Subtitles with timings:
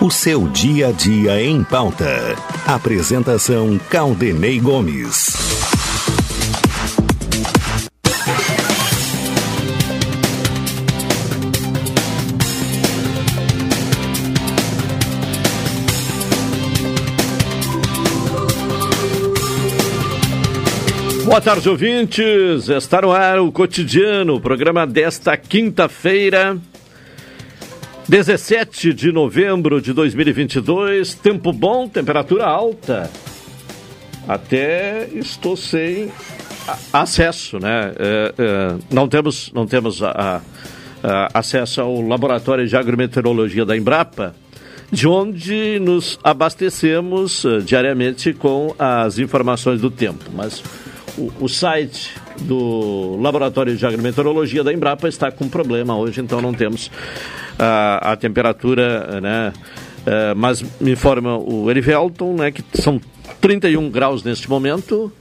[0.00, 2.06] O seu dia a dia em pauta.
[2.64, 5.48] Apresentação Caldenei Gomes.
[21.24, 22.68] Boa tarde, ouvintes.
[22.68, 26.56] Está no ar o cotidiano, o programa desta quinta-feira,
[28.08, 31.12] 17 de novembro de 2022.
[31.12, 33.10] Tempo bom, temperatura alta.
[34.26, 36.10] Até estou sem
[36.90, 37.92] acesso, né?
[37.98, 40.40] É, é, não temos, não temos a,
[41.02, 44.34] a, acesso ao laboratório de agrometeorologia da Embrapa,
[44.90, 50.24] de onde nos abastecemos uh, diariamente com as informações do tempo.
[50.32, 50.62] Mas
[51.18, 56.54] o, o site do Laboratório de Agrometeorologia da Embrapa está com problema hoje, então não
[56.54, 56.90] temos
[57.58, 59.52] a, a temperatura, né?
[60.00, 63.00] Uh, mas me informa o Erivelton, né, que são
[63.40, 65.12] 31 graus neste momento.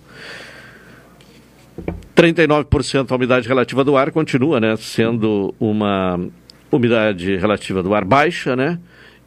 [2.15, 6.19] 39% a umidade relativa do ar continua, né, sendo uma
[6.71, 8.79] umidade relativa do ar baixa, né?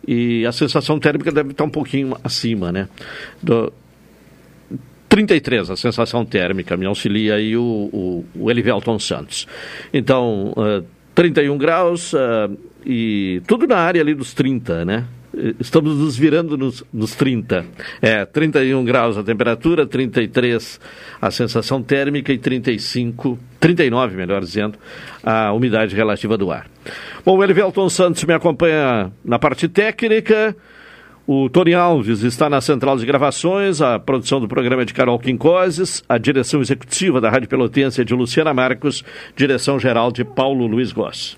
[0.06, 2.88] E a sensação térmica deve estar um pouquinho acima, né?
[3.42, 3.72] Do,
[5.10, 9.46] 33 a sensação térmica, me auxilia aí o, o, o Elivelton Santos.
[9.92, 15.04] Então, uh, 31 graus uh, e tudo na área ali dos 30, né?
[15.60, 17.64] Estamos nos virando nos, nos 30.
[18.02, 20.80] É, 31 graus a temperatura, 33
[21.22, 24.78] a sensação térmica e 35, 39, melhor dizendo,
[25.22, 26.66] a umidade relativa do ar.
[27.24, 30.56] Bom, o Elivelton Santos me acompanha na parte técnica.
[31.26, 35.16] O Tony Alves está na central de gravações, a produção do programa é de Carol
[35.16, 39.04] Quincoses, a direção executiva da Rádio Pelotense é de Luciana Marcos,
[39.36, 41.36] direção geral de Paulo Luiz Goss.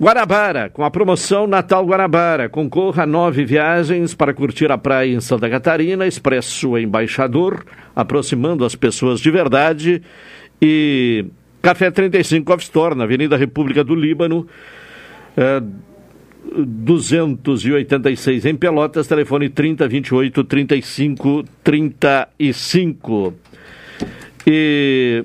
[0.01, 2.49] Guarabara, com a promoção Natal Guarabara.
[2.49, 7.65] Concorra a nove viagens para curtir a praia em Santa Catarina, Expresso Embaixador,
[7.97, 10.01] aproximando as pessoas de verdade.
[10.63, 11.25] E
[11.61, 14.47] Café 35 Off Store, na Avenida República do Líbano,
[15.37, 15.63] é,
[16.55, 23.35] 286 em Pelotas, telefone 3028 35 35.
[24.47, 25.25] E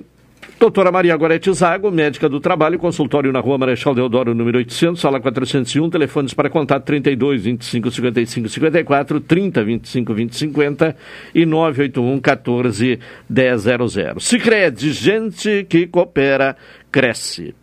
[0.58, 5.20] Doutora Maria Gorete Zago, médica do trabalho, consultório na rua Marechal Deodoro, número 800, sala
[5.20, 10.96] 401, telefones para contato 32 25 55 54, 30 25 20 50
[11.34, 14.20] e 981 14 1000.
[14.20, 16.56] Sicredi, gente que coopera,
[16.90, 17.54] cresce.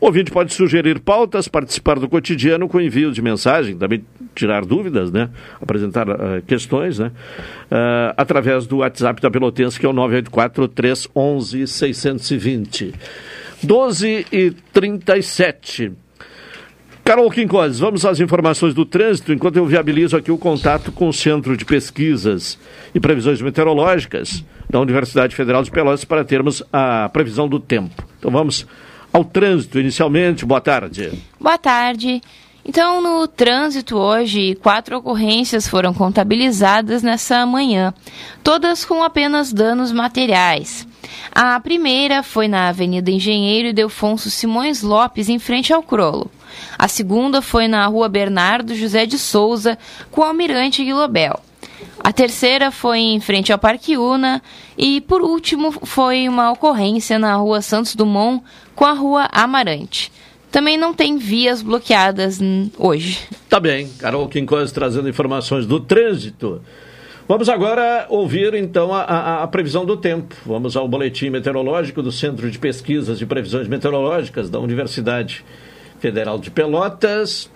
[0.00, 4.04] O ouvinte pode sugerir pautas, participar do cotidiano com envio de mensagem, também
[4.34, 5.30] tirar dúvidas, né?
[5.60, 7.12] apresentar uh, questões, né?
[7.70, 12.94] Uh, através do WhatsApp da Pelotense, que é o 984 311 620.
[13.62, 15.92] 12 e 37.
[17.04, 21.12] Carol Quincoses, vamos às informações do trânsito, enquanto eu viabilizo aqui o contato com o
[21.12, 22.58] Centro de Pesquisas
[22.94, 28.02] e Previsões Meteorológicas da Universidade Federal de Pelotas para termos a previsão do tempo.
[28.18, 28.66] Então vamos
[29.14, 30.44] ao trânsito inicialmente.
[30.44, 31.12] Boa tarde.
[31.40, 32.20] Boa tarde.
[32.66, 37.94] Então, no trânsito hoje, quatro ocorrências foram contabilizadas nessa manhã,
[38.42, 40.84] todas com apenas danos materiais.
[41.30, 46.28] A primeira foi na Avenida Engenheiro Delfonso Simões Lopes, em frente ao Crolo.
[46.76, 49.78] A segunda foi na rua Bernardo José de Souza,
[50.10, 51.38] com o Almirante Guilobel.
[51.98, 54.42] A terceira foi em frente ao Parque Una.
[54.76, 58.42] E, por último, foi uma ocorrência na rua Santos Dumont,
[58.74, 60.12] com a rua Amarante.
[60.50, 62.38] Também não tem vias bloqueadas
[62.78, 63.18] hoje.
[63.48, 63.88] Tá bem.
[63.98, 66.62] Carol Quincós trazendo informações do trânsito.
[67.26, 70.34] Vamos agora ouvir então a, a, a, previsão do tempo.
[70.44, 75.42] Vamos ao boletim meteorológico do Centro de Pesquisas e Previsões Meteorológicas da Universidade
[75.98, 77.50] Federal de Pelotas.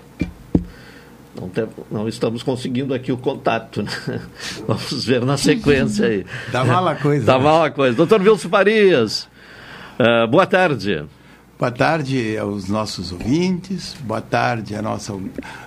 [1.41, 3.83] Não, tem, não estamos conseguindo aqui o contato.
[3.83, 3.91] Né?
[4.67, 6.27] Vamos ver na sequência aí.
[6.51, 7.25] Dá mala coisa.
[7.25, 7.45] Dá né?
[7.45, 7.97] mala coisa.
[7.97, 9.29] Doutor Wilson Farias,
[9.99, 11.05] uh, boa tarde.
[11.59, 15.13] Boa tarde aos nossos ouvintes, boa tarde à nossa,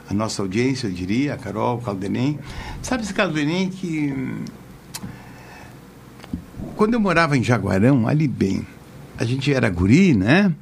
[0.09, 2.39] à nossa audiência, eu diria, a Carol, Caldenem.
[2.81, 4.13] Sabe esse Caldenem que.
[6.77, 8.65] Quando eu morava em Jaguarão, ali bem,
[9.17, 10.53] a gente era guri, né?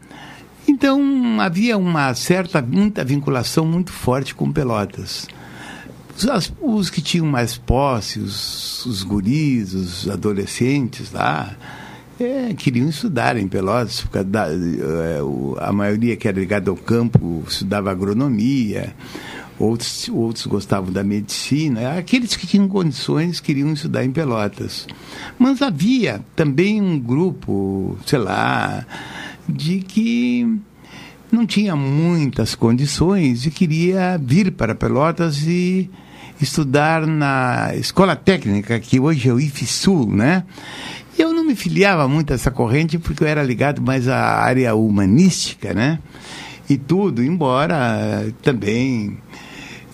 [0.69, 5.27] Então havia uma certa, muita vinculação muito forte com Pelotas.
[6.16, 11.56] Os, os que tinham mais posse, os, os guris, os adolescentes lá,
[12.19, 15.19] é, queriam estudar em Pelotas, porque da, é,
[15.60, 18.94] a maioria que era ligada ao campo estudava agronomia,
[19.57, 24.86] outros, outros gostavam da medicina, aqueles que tinham condições queriam estudar em Pelotas.
[25.39, 28.86] Mas havia também um grupo, sei lá,
[29.50, 30.60] de que
[31.31, 35.90] não tinha muitas condições e queria vir para Pelotas e
[36.42, 40.44] estudar na escola técnica, que hoje é o IFSUL, né?
[41.18, 44.74] Eu não me filiava muito a essa corrente porque eu era ligado mais à área
[44.74, 46.00] humanística, né?
[46.69, 49.18] E tudo, embora também,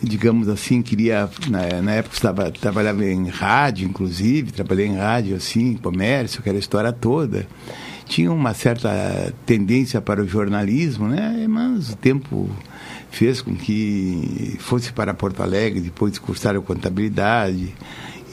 [0.04, 5.76] digamos assim, queria, na, na época estava, trabalhava em rádio, inclusive, trabalhei em rádio, assim,
[5.78, 7.48] comércio, aquela história toda.
[8.06, 11.46] Tinha uma certa tendência para o jornalismo, né?
[11.50, 12.50] Mas o tempo
[13.10, 17.74] fez com que fosse para Porto Alegre, depois cursar a contabilidade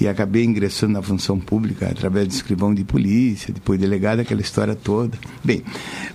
[0.01, 4.75] e acabei ingressando na função pública através de escrivão de polícia, depois delegado, aquela história
[4.75, 5.17] toda.
[5.45, 5.63] Bem,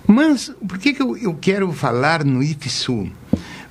[0.06, 3.08] mas por que, que eu, eu quero falar no IFSU?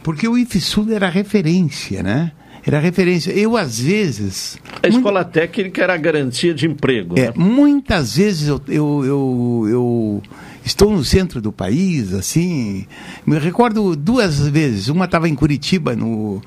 [0.01, 2.31] Porque o IFSU era referência, né?
[2.67, 3.31] Era referência.
[3.31, 4.59] Eu, às vezes.
[4.83, 5.31] A escola muito...
[5.31, 7.17] técnica era a garantia de emprego.
[7.17, 7.33] É, né?
[7.33, 10.23] Muitas vezes eu, eu, eu, eu
[10.65, 12.85] estou no centro do país, assim.
[13.25, 14.89] Me recordo duas vezes.
[14.89, 16.41] Uma estava em Curitiba, no.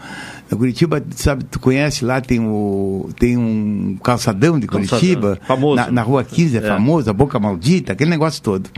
[0.50, 5.37] Curitiba, sabe, tu conhece lá, tem, o, tem um calçadão de Curitiba.
[5.37, 5.76] Calçadão, famoso.
[5.76, 8.69] Na, na rua 15, é, é famoso, a Boca Maldita, aquele negócio todo.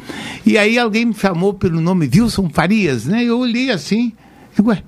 [0.47, 3.25] E aí alguém me chamou pelo nome Wilson Farias, né?
[3.25, 4.13] Eu olhei assim,
[4.55, 4.83] digo, ué,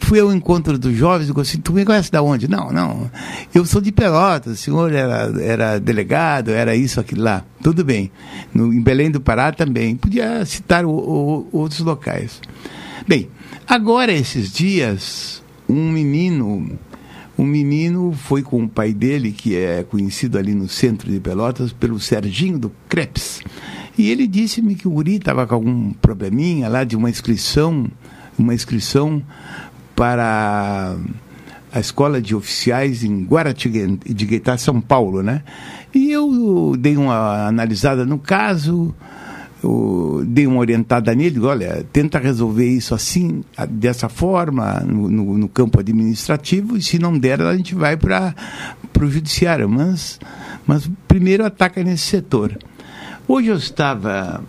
[0.00, 2.48] fui ao encontro dos jovens e assim, tu me conhece da onde?
[2.48, 3.10] Não, não,
[3.54, 7.44] eu sou de Pelotas, o senhor era, era delegado, era isso, aquilo lá.
[7.62, 8.10] Tudo bem.
[8.52, 9.94] No, em Belém do Pará também.
[9.94, 12.40] Podia citar o, o, outros locais.
[13.06, 13.28] Bem,
[13.66, 16.78] agora esses dias, um menino,
[17.38, 21.72] um menino foi com o pai dele, que é conhecido ali no centro de Pelotas,
[21.72, 23.40] pelo Serginho do Creps.
[23.96, 27.86] E ele disse-me que o guri estava com algum probleminha lá de uma inscrição,
[28.38, 29.22] uma inscrição
[30.00, 30.96] para
[31.70, 35.42] a escola de oficiais em Guaratinguetá, São Paulo, né?
[35.94, 38.94] E eu dei uma analisada no caso,
[40.24, 45.78] dei uma orientada nele, olha, tenta resolver isso assim, dessa forma, no, no, no campo
[45.78, 48.34] administrativo, e se não der, a gente vai para
[48.98, 49.68] o judiciário.
[49.68, 50.18] Mas,
[50.66, 52.58] mas primeiro ataca nesse setor.
[53.28, 54.42] Hoje eu estava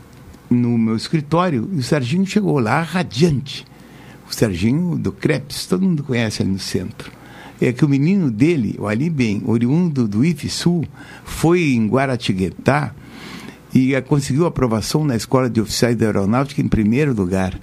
[0.49, 3.69] no meu escritório e o Serginho chegou lá radiante
[4.31, 7.11] o Serginho do Crepes, todo mundo conhece ali no centro.
[7.59, 10.83] É que o menino dele, o Ali Bem, oriundo do IFSU,
[11.23, 12.93] foi em Guaratinguetá
[13.73, 17.57] e conseguiu aprovação na Escola de Oficiais da Aeronáutica em primeiro lugar.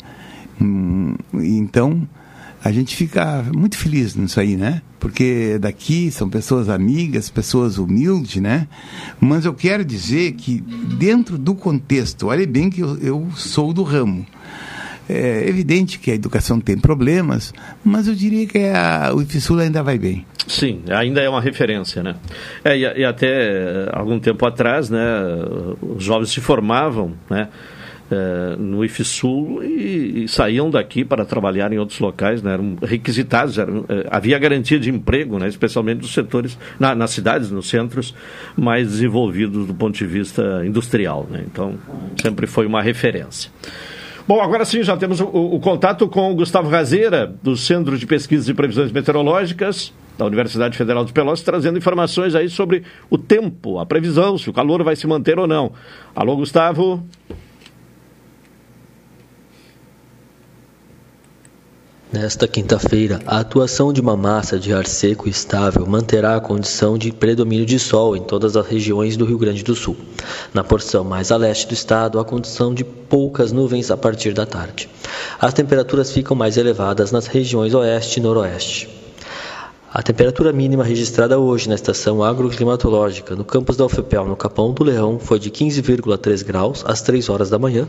[0.61, 2.09] Hum, então,
[2.63, 4.83] a gente fica muito feliz nisso aí, né?
[4.99, 8.67] Porque daqui são pessoas amigas, pessoas humildes, né?
[9.21, 10.61] Mas eu quero dizer que
[10.99, 14.27] dentro do contexto, olha bem que eu, eu sou do ramo.
[15.09, 19.83] É evidente que a educação tem problemas, mas eu diria que a, o IFSUL ainda
[19.83, 20.27] vai bem.
[20.47, 22.17] Sim, ainda é uma referência, né?
[22.65, 25.01] É, e, e, até eh, algum tempo atrás, né,
[25.83, 27.49] os jovens se formavam, né,
[28.11, 33.59] é, no IFSUL e, e, saíam daqui para trabalhar em outros locais, né, eram requisitados,
[33.59, 38.15] eram, é, havia garantia de emprego, né, especialmente nos setores, na, nas cidades, nos centros
[38.57, 41.45] mais desenvolvidos do ponto de vista industrial, né?
[41.47, 41.75] Então,
[42.21, 43.51] sempre foi uma referência.
[44.29, 48.07] Bom, agora sim já temos o, o contato com o Gustavo Razeira, do Centro de
[48.07, 53.79] Pesquisas e Previsões Meteorológicas da Universidade Federal de Pelotas, trazendo informações aí sobre o tempo,
[53.79, 55.73] a previsão, se o calor vai se manter ou não.
[56.15, 57.03] Alô, Gustavo?
[62.11, 66.97] Nesta quinta-feira, a atuação de uma massa de ar seco e estável manterá a condição
[66.97, 69.95] de predomínio de sol em todas as regiões do Rio Grande do Sul.
[70.55, 74.47] Na porção mais a leste do estado, a condição de poucas nuvens a partir da
[74.47, 74.89] tarde.
[75.39, 78.98] As temperaturas ficam mais elevadas nas regiões oeste e noroeste.
[79.91, 84.85] A temperatura mínima registrada hoje na estação agroclimatológica no campus da UFPEL, no Capão do
[84.85, 87.89] Leão, foi de 15,3 graus às 3 horas da manhã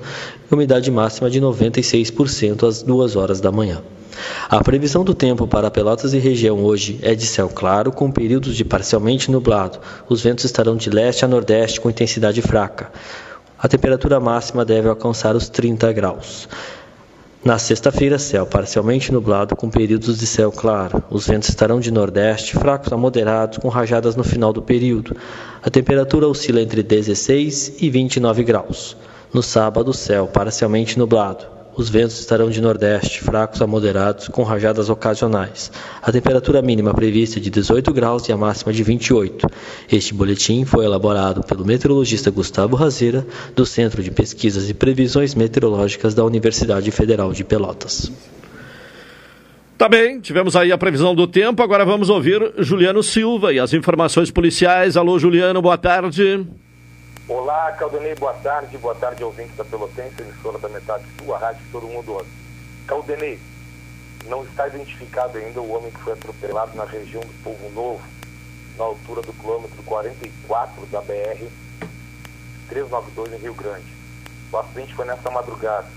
[0.49, 3.81] e umidade máxima de 96% às 2 horas da manhã.
[4.47, 8.55] A previsão do tempo para Pelotas e região hoje é de céu claro, com períodos
[8.55, 9.79] de parcialmente nublado.
[10.07, 12.93] Os ventos estarão de leste a nordeste com intensidade fraca.
[13.61, 16.47] A temperatura máxima deve alcançar os 30 graus.
[17.43, 21.01] Na sexta-feira, céu parcialmente nublado com períodos de céu claro.
[21.09, 25.15] Os ventos estarão de nordeste, fracos a moderados, com rajadas no final do período.
[25.63, 28.97] A temperatura oscila entre 16 e 29 graus.
[29.33, 31.58] No sábado, céu parcialmente nublado.
[31.79, 35.71] Os ventos estarão de nordeste, fracos a moderados, com rajadas ocasionais.
[36.01, 39.47] A temperatura mínima prevista é de 18 graus e a máxima de 28.
[39.89, 46.13] Este boletim foi elaborado pelo meteorologista Gustavo Razeira, do Centro de Pesquisas e Previsões Meteorológicas
[46.13, 48.11] da Universidade Federal de Pelotas.
[49.77, 53.71] Tá bem, tivemos aí a previsão do tempo, agora vamos ouvir Juliano Silva e as
[53.73, 54.97] informações policiais.
[54.97, 56.45] Alô, Juliano, boa tarde.
[57.29, 58.75] Olá, Caldenei, boa tarde.
[58.79, 62.27] Boa tarde, ouvinte da Pelotense, emissora da metade sua, rádio todo mundo ouve.
[62.87, 63.39] Caldenei,
[64.25, 68.01] não está identificado ainda o homem que foi atropelado na região do Povo Novo,
[68.75, 71.45] na altura do quilômetro 44 da BR
[72.67, 73.93] 392 em Rio Grande.
[74.51, 75.87] O acidente foi nessa madrugada.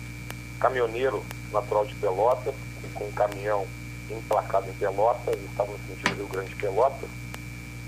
[0.60, 2.54] Caminhoneiro natural de Pelotas,
[2.92, 3.66] com um caminhão
[4.10, 7.08] emplacado em Pelotas, estava no sentido Rio Grande Pelotas,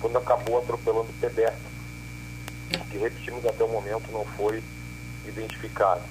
[0.01, 1.74] quando acabou atropelando pedestres
[2.91, 4.63] que repetimos até o momento não foi
[5.27, 6.03] identificado.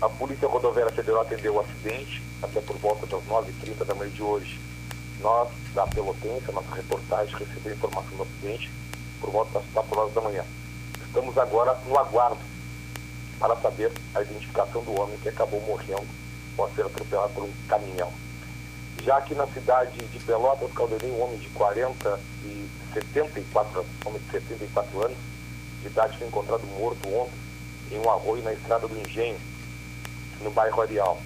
[0.00, 4.22] A Polícia Rodoviária Federal atendeu o acidente até por volta das 9h30 da manhã de
[4.22, 4.60] hoje.
[5.20, 8.70] Nós, da Pelotense, nossa reportagem, recebeu informação do acidente
[9.20, 10.44] por volta das 4 horas da manhã.
[11.06, 12.40] Estamos agora no aguardo
[13.38, 16.06] para saber a identificação do homem que acabou morrendo
[16.54, 18.12] após ser atropelado por um caminhão.
[19.04, 24.30] Já aqui na cidade de Pelotas, Caldeirei, um homem de 40 e 74, homem de
[24.30, 25.18] 74 anos,
[25.82, 27.34] de idade foi encontrado morto ontem
[27.90, 29.38] em um arroio na estrada do Engenho,
[30.40, 31.20] no bairro Arial.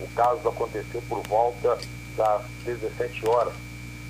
[0.00, 1.78] O caso aconteceu por volta
[2.16, 3.52] das 17 horas,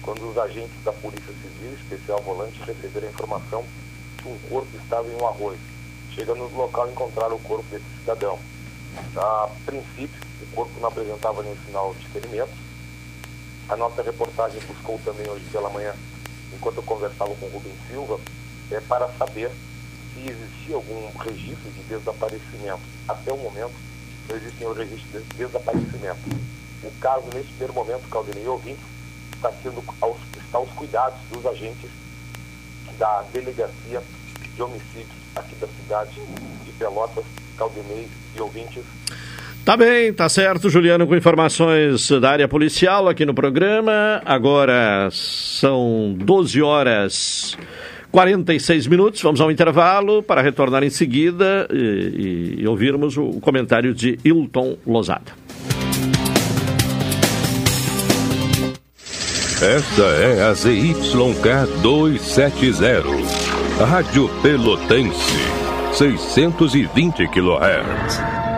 [0.01, 3.65] quando os agentes da Polícia Civil, especial volante, receberam a informação
[4.19, 5.59] que um corpo estava em um arroio.
[6.15, 8.39] Chegando no local, encontraram o corpo desse cidadão.
[9.17, 12.53] A princípio, o corpo não apresentava nenhum sinal de ferimento.
[13.69, 15.95] A nossa reportagem buscou também hoje pela manhã,
[16.53, 18.19] enquanto eu conversava com o Rubens Silva,
[18.71, 19.51] é para saber
[20.15, 22.81] se existia algum registro de desaparecimento.
[23.09, 23.75] Até o momento,
[24.29, 26.21] não existe nenhum registro de desaparecimento.
[26.83, 28.81] O caso, nesse primeiro momento, Caldenei ouvinte,
[29.35, 31.91] está, sendo aos, está aos cuidados dos agentes
[32.99, 34.03] da Delegacia
[34.55, 36.21] de Homicídios aqui da cidade
[36.65, 37.25] de Pelotas,
[37.57, 38.85] Caldenei e ouvintes.
[39.65, 44.23] Tá bem, tá certo, Juliano, com informações da área policial aqui no programa.
[44.25, 47.57] Agora são 12 horas
[48.11, 54.19] 46 minutos, vamos ao intervalo para retornar em seguida e, e, ouvirmos o comentário de
[54.25, 55.33] Hilton Lozada.
[59.63, 65.37] Esta é a ZYK 270, Rádio Pelotense,
[65.93, 68.40] 620 kHz.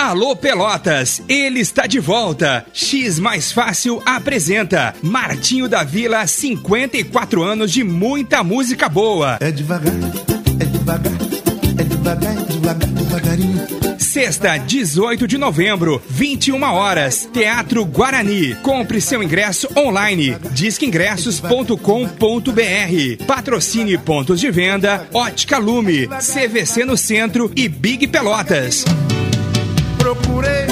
[0.00, 2.64] Alô Pelotas, ele está de volta.
[2.72, 9.36] X Mais Fácil apresenta Martinho da Vila, 54 anos de muita música boa.
[9.40, 9.92] É devagar,
[10.58, 11.12] é devagar,
[11.78, 13.60] é devagar, é devagar, devagarinho.
[13.98, 18.54] Sexta, 18 de novembro, 21 horas, Teatro Guarani.
[18.62, 20.34] Compre seu ingresso online.
[20.52, 23.24] disqueingressos.com.br.
[23.26, 28.86] Patrocine pontos de venda, Ótica Lume, CVC no centro e Big Pelotas
[30.00, 30.66] procurei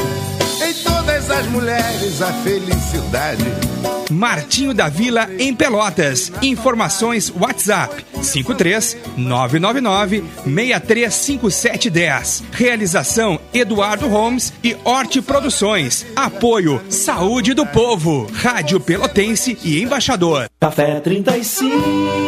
[0.62, 3.44] em todas as mulheres a felicidade.
[4.10, 6.32] Martinho da Vila em Pelotas.
[6.42, 12.42] Informações WhatsApp 53 999 635710.
[12.52, 16.06] Realização Eduardo Holmes e Horti Produções.
[16.16, 18.26] Apoio Saúde do Povo.
[18.32, 20.48] Rádio Pelotense e Embaixador.
[20.58, 22.27] Café 35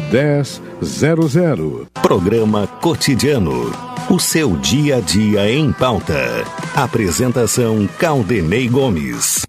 [0.11, 1.87] 10 00.
[2.01, 3.71] Programa Cotidiano.
[4.09, 6.43] O seu dia a dia em pauta.
[6.75, 9.45] Apresentação Caldenei Gomes.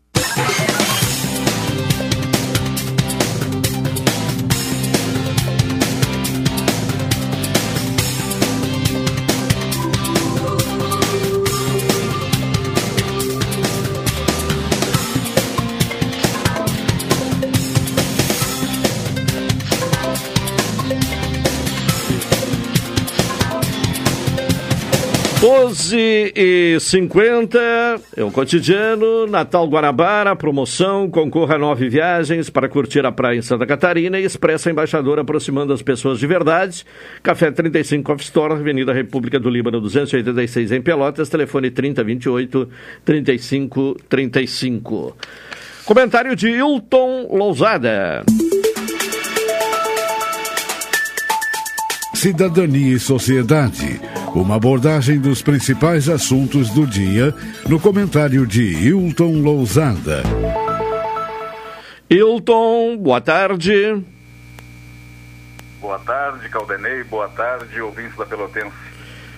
[25.73, 27.59] Doze e cinquenta
[28.15, 33.43] é o cotidiano, Natal Guarabara, promoção, concorra a nove viagens para curtir a praia em
[33.43, 36.85] Santa Catarina e Expressa Embaixador aproximando as pessoas de verdade.
[37.23, 42.69] Café 35 Off Store, Avenida República do Líbano 286 em Pelotas, telefone 3028
[43.03, 45.17] 3535.
[45.87, 48.27] Comentário de Hilton Lousada.
[52.15, 53.99] Cidadania e Sociedade.
[54.35, 57.35] Uma abordagem dos principais assuntos do dia
[57.69, 60.23] no comentário de Hilton Lousada.
[62.09, 64.03] Hilton, boa tarde.
[65.79, 67.05] Boa tarde, Caldenei.
[67.05, 68.73] Boa tarde, ouvintes da Pelotense.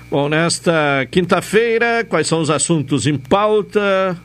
[0.09, 4.17] Bom, nesta quinta-feira, quais são os assuntos em pauta,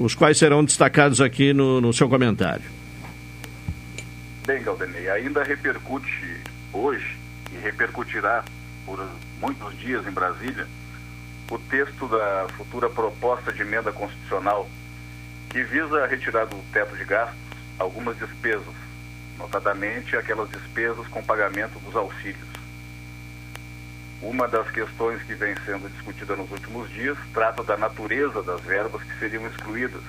[0.00, 2.64] os quais serão destacados aqui no, no seu comentário?
[4.44, 6.40] Bem, Caldenei, ainda repercute
[6.72, 7.16] hoje
[7.52, 8.44] e repercutirá
[8.90, 9.08] por
[9.40, 10.66] muitos dias em Brasília
[11.48, 14.68] o texto da futura proposta de emenda constitucional
[15.48, 17.38] que visa retirar do teto de gastos
[17.78, 18.74] algumas despesas,
[19.38, 22.48] notadamente aquelas despesas com pagamento dos auxílios.
[24.20, 29.02] Uma das questões que vem sendo discutida nos últimos dias trata da natureza das verbas
[29.02, 30.02] que seriam excluídas,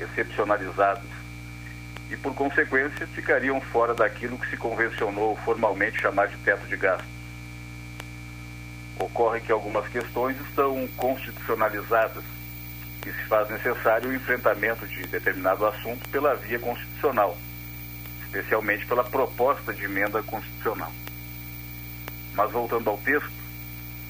[0.00, 1.08] excepcionalizadas,
[2.10, 7.15] e por consequência ficariam fora daquilo que se convencionou formalmente chamar de teto de gastos.
[8.98, 12.24] Ocorre que algumas questões estão constitucionalizadas
[13.06, 17.36] e se faz necessário o enfrentamento de determinado assunto pela via constitucional,
[18.24, 20.92] especialmente pela proposta de emenda constitucional.
[22.34, 23.30] Mas voltando ao texto,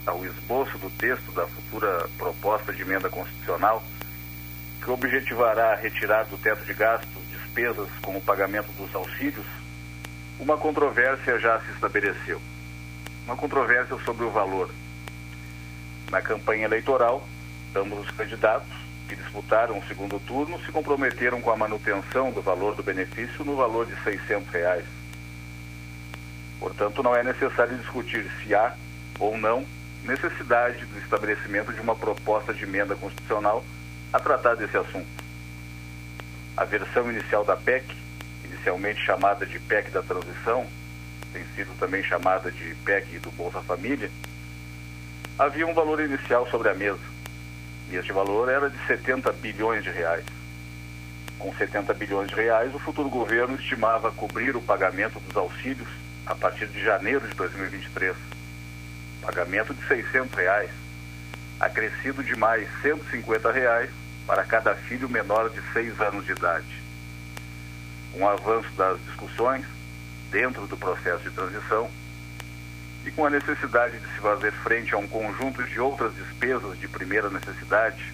[0.07, 3.83] ao esboço do texto da futura proposta de emenda constitucional,
[4.83, 9.46] que objetivará retirar do teto de gastos despesas com o pagamento dos auxílios,
[10.38, 12.40] uma controvérsia já se estabeleceu.
[13.27, 14.71] Uma controvérsia sobre o valor.
[16.12, 17.27] Na campanha eleitoral,
[17.75, 18.73] ambos os candidatos
[19.09, 23.57] que disputaram o segundo turno se comprometeram com a manutenção do valor do benefício no
[23.57, 24.85] valor de 600 reais.
[26.61, 28.75] Portanto, não é necessário discutir se há
[29.19, 29.67] ou não
[30.05, 33.65] necessidade do estabelecimento de uma proposta de emenda constitucional
[34.12, 35.07] a tratar desse assunto.
[36.57, 37.85] A versão inicial da PEC,
[38.45, 40.67] inicialmente chamada de PEC da transição,
[41.37, 44.11] tem sido também chamada de PEC do Bolsa Família,
[45.38, 46.99] havia um valor inicial sobre a mesa.
[47.90, 50.25] E este valor era de 70 bilhões de reais.
[51.38, 55.88] Com 70 bilhões de reais, o futuro governo estimava cobrir o pagamento dos auxílios
[56.25, 58.16] a partir de janeiro de 2023.
[59.20, 60.70] Pagamento de 600 reais,
[61.61, 63.90] acrescido de mais 150 reais
[64.27, 66.83] para cada filho menor de 6 anos de idade.
[68.14, 69.76] Um avanço das discussões
[70.37, 71.90] dentro do processo de transição
[73.07, 76.87] e com a necessidade de se fazer frente a um conjunto de outras despesas de
[76.87, 78.12] primeira necessidade,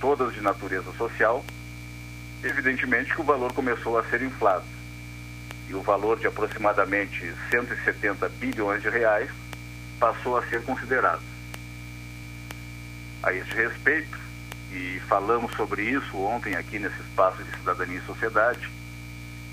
[0.00, 1.44] todas de natureza social,
[2.42, 4.64] Evidentemente que o valor começou a ser inflado
[5.68, 9.30] e o valor de aproximadamente 170 bilhões de reais
[9.98, 11.20] passou a ser considerado.
[13.22, 14.18] A este respeito,
[14.72, 18.70] e falamos sobre isso ontem aqui nesse espaço de cidadania e sociedade,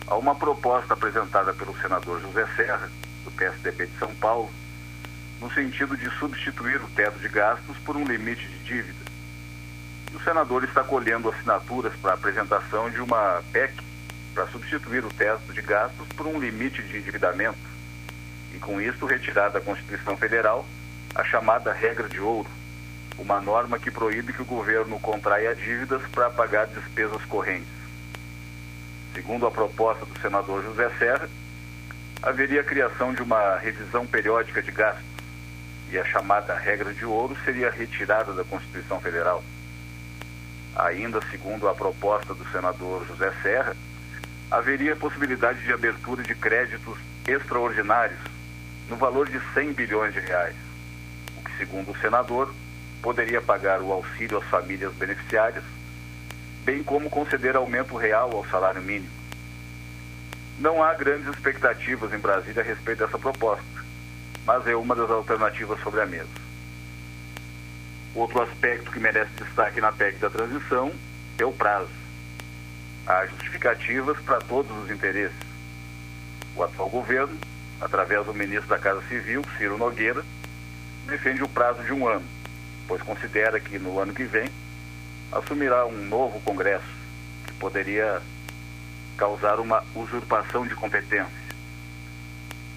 [0.07, 2.89] há uma proposta apresentada pelo senador José Serra,
[3.25, 4.49] do PSDB de São Paulo,
[5.41, 9.05] no sentido de substituir o teto de gastos por um limite de dívida.
[10.11, 13.73] E o senador está colhendo assinaturas para a apresentação de uma PEC
[14.33, 17.57] para substituir o teto de gastos por um limite de endividamento
[18.55, 20.65] e, com isso, retirar da Constituição Federal
[21.13, 22.49] a chamada regra de ouro,
[23.17, 27.67] uma norma que proíbe que o governo contraia dívidas para pagar despesas correntes.
[29.17, 31.27] Segundo a proposta do senador José Serra,
[32.21, 35.03] haveria a criação de uma revisão periódica de gastos
[35.91, 39.43] e a chamada regra de ouro seria retirada da Constituição Federal.
[40.75, 43.75] Ainda segundo a proposta do senador José Serra,
[44.51, 48.19] haveria possibilidade de abertura de créditos extraordinários
[48.87, 50.55] no valor de 100 bilhões de reais,
[51.35, 52.53] o que, segundo o senador,
[53.01, 55.63] poderia pagar o auxílio às famílias beneficiárias,
[56.67, 59.09] bem como conceder aumento real ao salário mínimo.
[60.59, 63.63] Não há grandes expectativas em Brasília a respeito dessa proposta,
[64.45, 66.27] mas é uma das alternativas sobre a mesa.
[68.13, 70.91] Outro aspecto que merece destaque na PEC da transição
[71.37, 71.87] é o prazo.
[73.05, 75.37] Há justificativas para todos os interesses.
[76.53, 77.37] O atual governo,
[77.79, 80.21] através do ministro da Casa Civil, Ciro Nogueira,
[81.05, 82.25] defende o prazo de um ano,
[82.89, 84.49] pois considera que no ano que vem
[85.31, 86.85] assumirá um novo Congresso,
[87.45, 88.21] que poderia
[89.17, 91.47] causar uma usurpação de competência.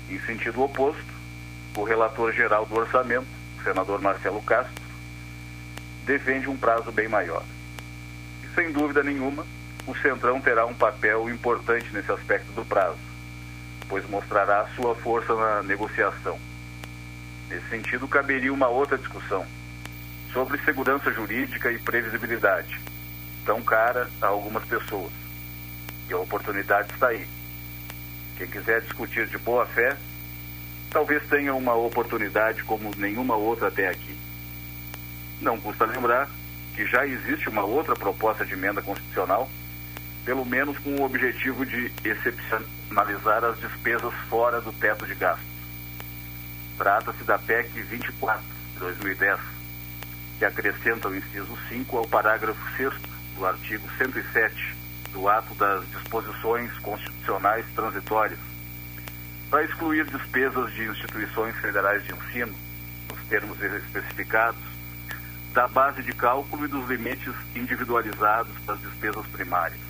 [0.08, 1.12] Em sentido oposto,
[1.76, 3.26] o relator geral do orçamento,
[3.58, 4.82] o senador Marcelo Castro,
[6.04, 7.44] defende um prazo bem maior.
[8.42, 9.46] E sem dúvida nenhuma,
[9.86, 12.98] o Centrão terá um papel importante nesse aspecto do prazo,
[13.88, 16.38] pois mostrará sua força na negociação.
[17.48, 19.46] Nesse sentido, caberia uma outra discussão
[20.32, 22.80] sobre segurança jurídica e previsibilidade,
[23.44, 25.12] tão cara a algumas pessoas.
[26.08, 27.26] E a oportunidade está aí.
[28.36, 29.96] Quem quiser discutir de boa fé,
[30.90, 34.16] talvez tenha uma oportunidade como nenhuma outra até aqui.
[35.40, 36.28] Não custa lembrar
[36.74, 39.50] que já existe uma outra proposta de emenda constitucional,
[40.24, 45.46] pelo menos com o objetivo de excepcionalizar as despesas fora do teto de gastos.
[46.78, 48.42] Trata-se da PEC 24
[48.74, 49.40] de 2010,
[50.40, 52.94] que acrescenta o inciso 5 ao parágrafo 6
[53.36, 54.74] do artigo 107
[55.12, 58.38] do ato das disposições constitucionais transitórias,
[59.50, 62.54] para excluir despesas de instituições federais de ensino,
[63.10, 64.62] nos termos especificados,
[65.52, 69.80] da base de cálculo e dos limites individualizados das despesas primárias.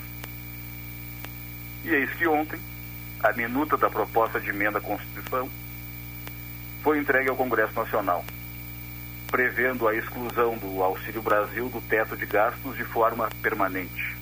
[1.85, 2.59] E eis que ontem,
[3.23, 5.49] a minuta da proposta de emenda à Constituição
[6.83, 8.25] foi entregue ao Congresso Nacional,
[9.31, 14.17] prevendo a exclusão do Auxílio Brasil do teto de gastos de forma permanente.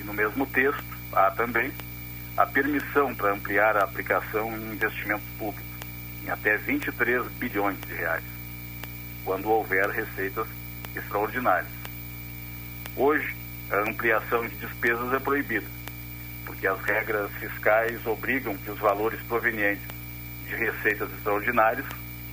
[0.00, 1.70] E no mesmo texto, há também
[2.36, 5.66] a permissão para ampliar a aplicação em investimentos públicos
[6.24, 8.24] em até 23 bilhões de reais,
[9.24, 10.46] quando houver receitas
[10.94, 11.70] extraordinárias.
[12.96, 13.36] Hoje,
[13.70, 15.66] a ampliação de despesas é proibida,
[16.44, 19.86] porque as regras fiscais obrigam que os valores provenientes
[20.46, 21.86] de receitas extraordinárias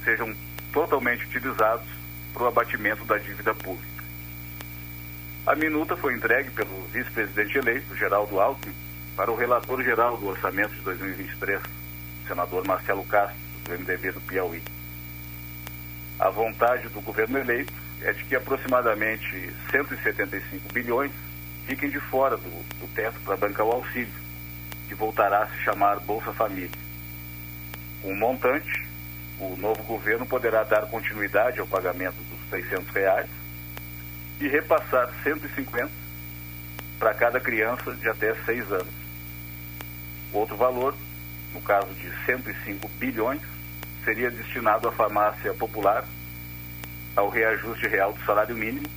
[0.03, 0.33] sejam
[0.73, 1.85] totalmente utilizados
[2.33, 4.03] para o abatimento da dívida pública.
[5.45, 8.73] A minuta foi entregue pelo vice-presidente eleito, Geraldo Alckmin,
[9.15, 14.21] para o relator geral do orçamento de 2023, o senador Marcelo Castro, do MDB do
[14.21, 14.63] Piauí.
[16.19, 21.11] A vontade do governo eleito é de que aproximadamente 175 bilhões
[21.67, 24.13] fiquem de fora do, do teto para bancar o auxílio,
[24.87, 26.69] que voltará a se chamar Bolsa Família.
[28.03, 28.82] Um montante,
[29.39, 33.29] o novo governo poderá dar continuidade ao pagamento dos 600 reais
[34.39, 35.89] e repassar 150
[36.99, 38.93] para cada criança de até 6 anos.
[40.31, 40.95] Outro valor,
[41.53, 43.41] no caso de 105 bilhões,
[44.03, 46.05] seria destinado à farmácia popular,
[47.15, 48.87] ao reajuste real do salário mínimo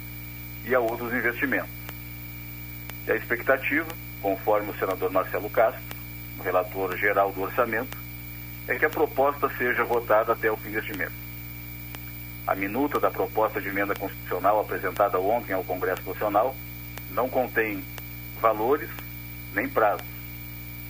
[0.64, 1.70] e a outros investimentos.
[3.06, 3.86] E a expectativa,
[4.22, 5.82] conforme o senador Marcelo Castro,
[6.42, 7.96] relator geral do orçamento,
[8.68, 11.12] é que a proposta seja votada até o fim deste mês.
[12.46, 16.54] A minuta da proposta de emenda constitucional apresentada ontem ao Congresso Nacional
[17.10, 17.82] não contém
[18.40, 18.88] valores
[19.54, 20.06] nem prazos,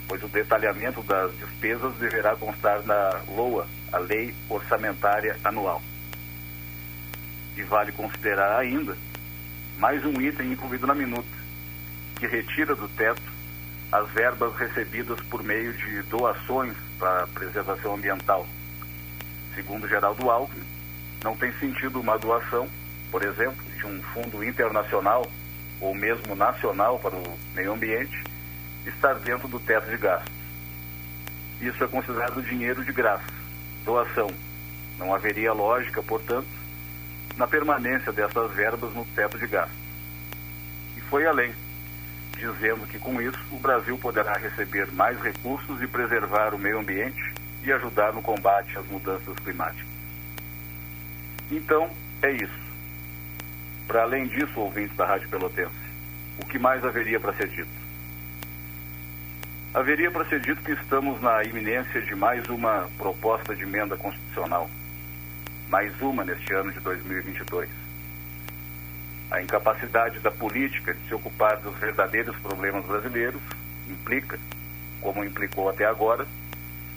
[0.09, 5.83] pois o detalhamento das despesas deverá constar na LOA, a Lei Orçamentária Anual.
[7.57, 8.97] E vale considerar ainda
[9.79, 11.29] mais um item incluído na minuta,
[12.19, 13.36] que retira do teto
[13.93, 18.47] as verbas recebidas por meio de doações para a preservação ambiental.
[19.55, 20.65] Segundo Geraldo Alckmin,
[21.23, 22.69] não tem sentido uma doação,
[23.11, 25.27] por exemplo, de um fundo internacional
[25.81, 28.23] ou mesmo nacional para o meio ambiente
[28.87, 30.33] estar dentro do teto de gastos.
[31.61, 33.27] Isso é considerado dinheiro de graça,
[33.85, 34.31] doação.
[34.99, 36.49] Não haveria lógica, portanto,
[37.37, 39.77] na permanência dessas verbas no teto de gastos.
[40.97, 41.55] E foi além,
[42.37, 47.35] dizendo que com isso o Brasil poderá receber mais recursos e preservar o meio ambiente
[47.65, 49.87] e ajudar no combate às mudanças climáticas.
[51.51, 51.91] Então,
[52.23, 52.67] é isso.
[53.87, 55.75] Para além disso, ouvintes da Rádio Pelotense,
[56.39, 57.87] o que mais haveria para ser dito?
[59.73, 64.69] Haveria para ser dito que estamos na iminência de mais uma proposta de emenda constitucional.
[65.69, 67.69] Mais uma neste ano de 2022.
[69.31, 73.41] A incapacidade da política de se ocupar dos verdadeiros problemas brasileiros
[73.89, 74.39] implica,
[75.01, 76.27] como implicou até agora,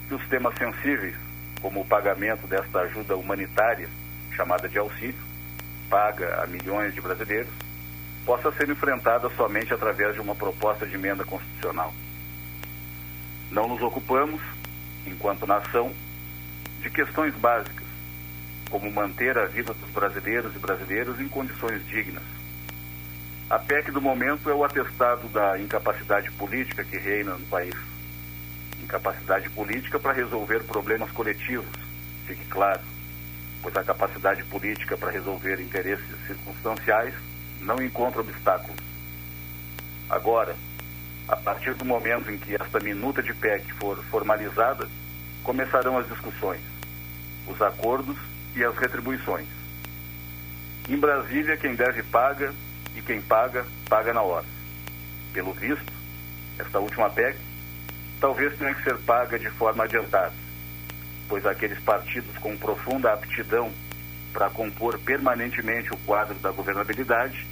[0.08, 1.16] que os temas sensíveis,
[1.62, 3.90] como o pagamento desta ajuda humanitária,
[4.36, 5.30] chamada de auxílio,
[5.90, 7.52] paga a milhões de brasileiros,
[8.26, 11.94] possa ser enfrentada somente através de uma proposta de emenda constitucional.
[13.50, 14.40] Não nos ocupamos,
[15.06, 15.92] enquanto nação,
[16.80, 17.89] de questões básicas,
[18.70, 22.24] como manter a vida dos brasileiros e brasileiras em condições dignas.
[23.50, 27.76] A PEC do momento é o atestado da incapacidade política que reina no país.
[28.84, 31.68] Incapacidade política para resolver problemas coletivos,
[32.28, 32.82] fique claro,
[33.62, 37.14] pois a capacidade política para resolver interesses circunstanciais
[37.60, 38.78] não encontra obstáculos.
[40.10, 40.56] Agora,
[41.28, 44.88] a partir do momento em que esta minuta de PEC for formalizada,
[45.44, 46.62] começarão as discussões,
[47.48, 48.18] os acordos
[48.60, 49.48] e as retribuições.
[50.90, 52.54] Em Brasília, quem deve paga
[52.96, 54.46] e quem paga, paga na hora.
[55.32, 55.94] Pelo visto,
[56.58, 57.38] esta última PEC
[58.20, 60.34] talvez tenha que ser paga de forma adiantada,
[61.30, 63.72] pois aqueles partidos com profunda aptidão
[64.34, 67.48] para compor permanentemente o quadro da governabilidade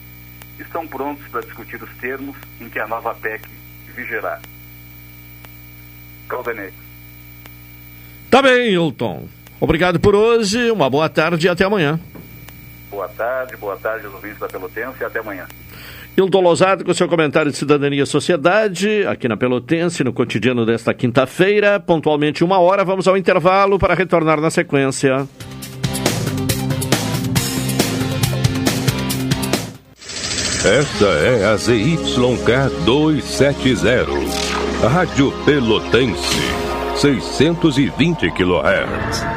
[0.59, 3.47] estão prontos para discutir os termos em que a nova PEC
[3.95, 4.41] vigerá.
[6.27, 6.73] Caldanei.
[8.29, 9.36] Tá bem, Hilton.
[9.59, 11.99] Obrigado por hoje, uma boa tarde e até amanhã.
[12.89, 15.45] Boa tarde, boa tarde aos ouvintes da Pelotense e até amanhã.
[16.17, 20.93] Hilton Lozado com seu comentário de Cidadania e Sociedade, aqui na Pelotense, no cotidiano desta
[20.93, 25.27] quinta-feira, pontualmente uma hora, vamos ao intervalo para retornar na sequência.
[30.65, 36.41] Esta é a ZYK 270, Rádio Pelotense,
[36.95, 39.36] 620 kHz.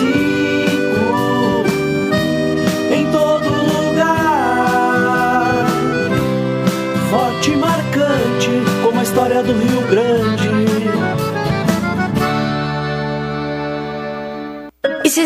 [0.00, 0.29] 35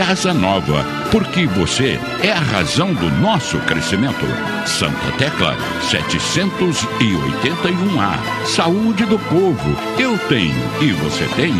[0.00, 0.82] casa nova,
[1.12, 4.24] porque você é a razão do nosso crescimento.
[4.64, 5.54] Santa Tecla
[5.90, 8.46] 781A.
[8.46, 11.52] Saúde do povo, eu tenho e você tem.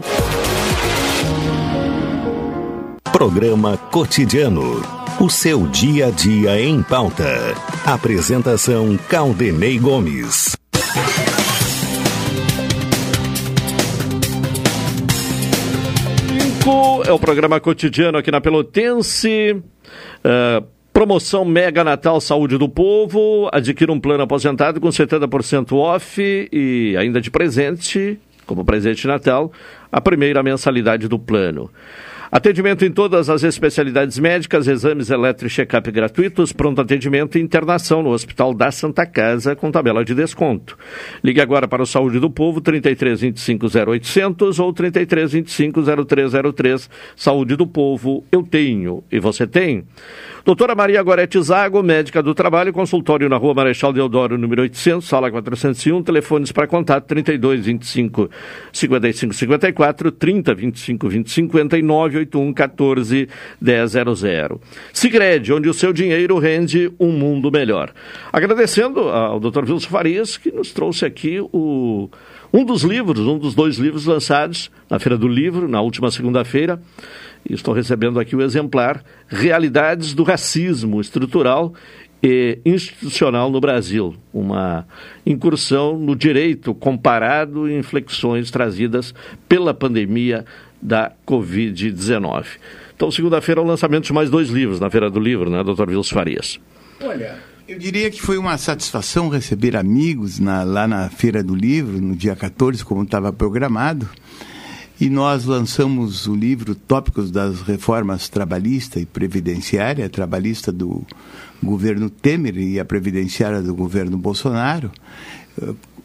[3.11, 4.81] Programa Cotidiano.
[5.19, 7.55] O seu dia a dia em pauta.
[7.85, 10.55] Apresentação Caldenei Gomes.
[17.05, 19.51] É o programa cotidiano aqui na Pelotense.
[19.53, 23.49] Uh, promoção Mega Natal Saúde do Povo.
[23.51, 29.51] Adquira um plano aposentado com 70% off e ainda de presente, como presente de Natal,
[29.91, 31.69] a primeira mensalidade do plano.
[32.33, 38.01] Atendimento em todas as especialidades médicas, exames eletro e check-up gratuitos, pronto atendimento e internação
[38.01, 40.75] no Hospital da Santa Casa com tabela de desconto.
[41.23, 46.89] Ligue agora para o Saúde do Povo, 33 25 0800 ou 33 25 0303.
[47.15, 49.83] Saúde do Povo, eu tenho e você tem.
[50.43, 55.29] Doutora Maria Gorete Zago, médica do trabalho, consultório na rua Marechal Deodoro, número 800, sala
[55.29, 58.29] 401, telefones para contato 32 25
[58.73, 63.29] 55 54, 30 25 20 59, 81 14
[63.61, 64.59] 100.
[64.91, 67.91] Sicredi, onde o seu dinheiro rende um mundo melhor.
[68.31, 69.69] Agradecendo ao Dr.
[69.69, 72.09] Wilson Farias, que nos trouxe aqui o,
[72.53, 76.81] um dos livros, um dos dois livros lançados na Feira do Livro, na última segunda-feira,
[77.49, 81.73] estou recebendo aqui o exemplar Realidades do Racismo Estrutural
[82.23, 84.87] e Institucional no Brasil, uma
[85.25, 89.13] incursão no direito comparado e inflexões trazidas
[89.49, 90.45] pela pandemia
[90.83, 92.45] da Covid-19.
[92.95, 96.13] Então, segunda-feira, o lançamento de mais dois livros na Feira do Livro, né, doutor Wilson
[96.13, 96.59] Farias?
[97.01, 101.99] Olha, eu diria que foi uma satisfação receber amigos na, lá na Feira do Livro,
[102.01, 104.07] no dia 14, como estava programado.
[104.99, 111.05] E nós lançamos o livro Tópicos das Reformas Trabalhista e Previdenciária, trabalhista do
[111.61, 114.91] governo Temer e a previdenciária do governo Bolsonaro.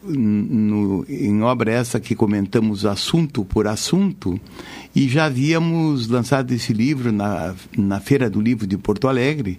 [0.01, 4.39] No, em obra essa que comentamos assunto por assunto,
[4.95, 9.57] e já havíamos lançado esse livro na, na Feira do Livro de Porto Alegre,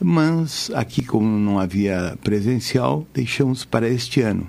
[0.00, 4.48] mas aqui, como não havia presencial, deixamos para este ano.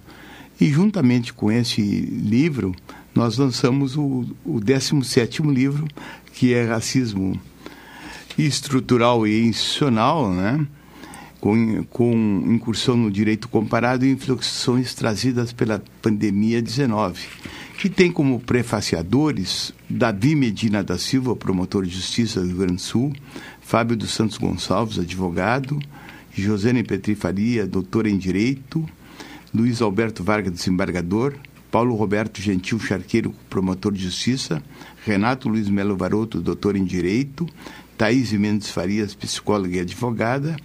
[0.59, 2.73] E juntamente com esse livro,
[3.13, 5.87] nós lançamos o, o 17 livro,
[6.33, 7.39] que é Racismo
[8.37, 10.65] Estrutural e Institucional, né?
[11.39, 17.27] Com, com incursão no direito comparado e inflexões trazidas pela pandemia 19,
[17.77, 22.81] que tem como prefaciadores Davi Medina da Silva, promotor de justiça do Rio Grande do
[22.81, 23.13] Sul,
[23.61, 25.79] Fábio dos Santos Gonçalves, advogado,
[26.33, 28.87] Josene Petri Faria, doutora em Direito,
[29.53, 31.33] Luiz Alberto Vargas, desembargador,
[31.71, 34.63] Paulo Roberto Gentil Charqueiro, promotor de justiça,
[35.05, 37.47] Renato Luiz Melo Varoto, doutor em Direito,
[37.97, 40.55] Thaís Mendes Farias, psicóloga e advogada,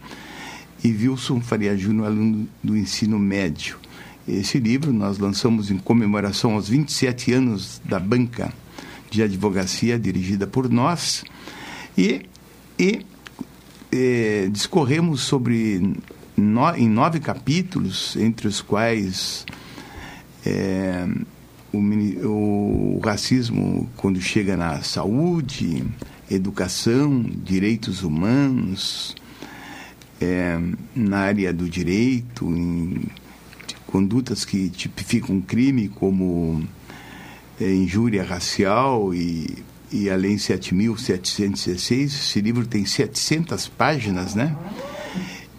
[0.84, 3.78] e Wilson Faria Júnior, aluno do ensino médio.
[4.26, 8.52] Esse livro nós lançamos em comemoração aos 27 anos da banca
[9.10, 11.24] de advocacia dirigida por nós
[11.98, 12.22] e,
[12.78, 13.04] e
[13.90, 15.96] eh, discorremos sobre
[16.36, 19.44] no, em nove capítulos, entre os quais
[20.46, 21.06] eh,
[21.72, 21.78] o,
[22.96, 25.84] o racismo quando chega na saúde,
[26.30, 29.14] educação, direitos humanos,
[30.22, 30.56] é,
[30.94, 33.02] na área do direito, em
[33.86, 36.62] condutas que tipificam crime como
[37.60, 39.58] é, injúria racial e,
[39.90, 42.04] e a Lei 7.716.
[42.04, 44.56] Esse livro tem 700 páginas, né?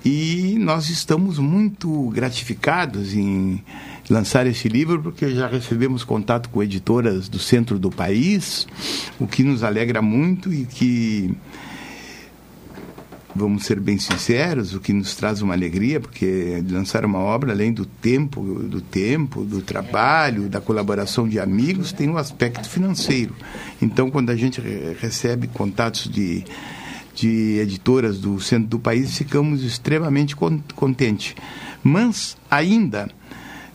[0.05, 3.64] E nós estamos muito gratificados em
[4.09, 8.68] lançar esse livro porque já recebemos contato com editoras do centro do país,
[9.18, 11.34] o que nos alegra muito e que
[13.36, 17.74] vamos ser bem sinceros, o que nos traz uma alegria, porque lançar uma obra além
[17.74, 23.36] do tempo, do tempo, do trabalho, da colaboração de amigos, tem um aspecto financeiro.
[23.82, 24.62] Então, quando a gente
[25.00, 26.44] recebe contatos de
[27.14, 31.36] de editoras do centro do país, ficamos extremamente contentes.
[31.84, 33.08] Mas ainda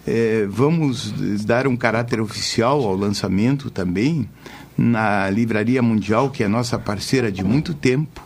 [0.07, 1.13] eh, vamos
[1.45, 4.29] dar um caráter oficial ao lançamento também
[4.77, 8.23] na Livraria Mundial, que é nossa parceira de muito tempo,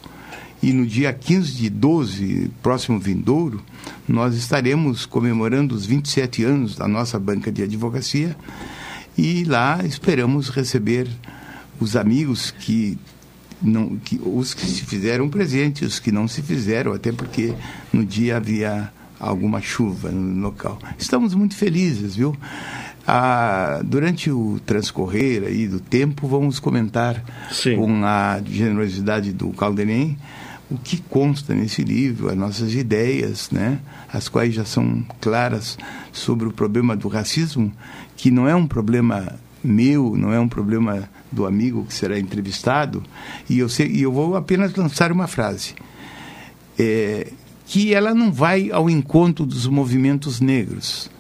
[0.63, 3.61] e no dia 15 de 12, próximo vindouro,
[4.09, 8.37] nós estaremos comemorando os 27 anos da nossa banca de advocacia
[9.19, 11.09] e lá esperamos receber
[11.81, 12.97] os amigos que
[13.61, 17.53] não, que, os que se fizeram presentes, os que não se fizeram, até porque
[17.93, 20.79] no dia havia alguma chuva no local.
[20.99, 22.37] Estamos muito felizes, viu?
[23.07, 27.77] Ah, durante o transcorrer aí do tempo, vamos comentar Sim.
[27.77, 30.17] com a generosidade do Caldenem
[30.73, 33.79] o que consta nesse livro, as nossas ideias, né,
[34.11, 35.77] as quais já são claras
[36.11, 37.71] sobre o problema do racismo,
[38.17, 43.03] que não é um problema meu, não é um problema do amigo que será entrevistado,
[43.51, 45.75] e eu, sei, e eu vou apenas lançar uma frase,
[46.79, 47.31] é,
[47.67, 51.11] que ela não vai ao encontro dos movimentos negros.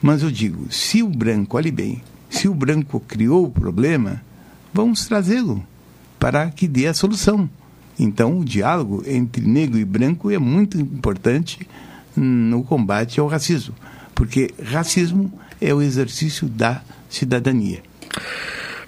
[0.00, 4.22] Mas eu digo, se o branco, olhe bem, se o branco criou o problema,
[4.72, 5.62] vamos trazê-lo
[6.18, 7.50] para que dê a solução.
[8.02, 11.68] Então, o diálogo entre negro e branco é muito importante
[12.16, 13.74] no combate ao racismo,
[14.14, 15.30] porque racismo
[15.60, 16.80] é o exercício da
[17.10, 17.82] cidadania.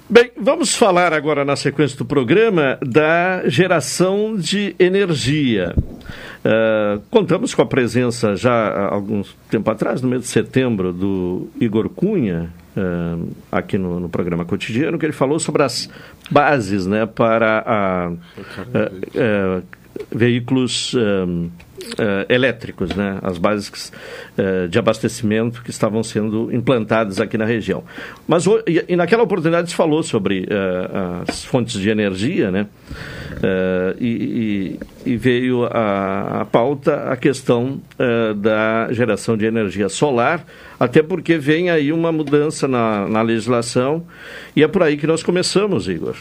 [0.08, 5.74] Bem, vamos falar agora na sequência do programa da geração de energia.
[5.76, 11.48] Uh, contamos com a presença já há algum tempo atrás, no mês de setembro, do
[11.60, 15.88] Igor Cunha, uh, aqui no, no, programa cotidiano, que ele falou sobre as
[16.30, 19.62] bases né, para a, uh,
[20.10, 20.94] veículos
[22.28, 23.92] elétricos, né, as bases
[24.70, 27.84] de abastecimento que estavam sendo implantadas aqui na região.
[28.26, 30.46] Mas e, e naquela oportunidade se falou sobre
[31.26, 32.66] as fontes de energia, né,
[34.00, 37.80] e, e, veio a, a, pauta a questão
[38.36, 40.46] da geração de energia solar
[40.83, 44.05] até porque vem aí uma mudança na, na legislação
[44.57, 46.16] e é por aí que nós começamos, Igor.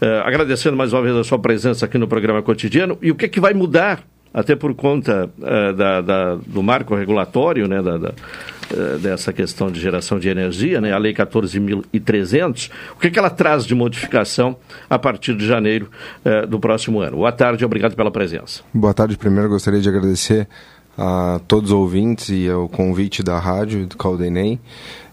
[0.00, 3.24] Uh, agradecendo mais uma vez a sua presença aqui no programa cotidiano e o que,
[3.24, 7.96] é que vai mudar, até por conta uh, da, da, do marco regulatório, né, da,
[7.96, 13.18] uh, dessa questão de geração de energia, né, a Lei 14.300, o que, é que
[13.18, 14.56] ela traz de modificação
[14.88, 15.90] a partir de janeiro
[16.48, 17.16] do próximo ano.
[17.16, 18.62] Boa tarde, obrigado pela presença.
[18.72, 19.18] Boa tarde.
[19.18, 20.46] Primeiro gostaria de agradecer
[20.96, 24.58] a todos os ouvintes e ao convite da rádio do Caldenei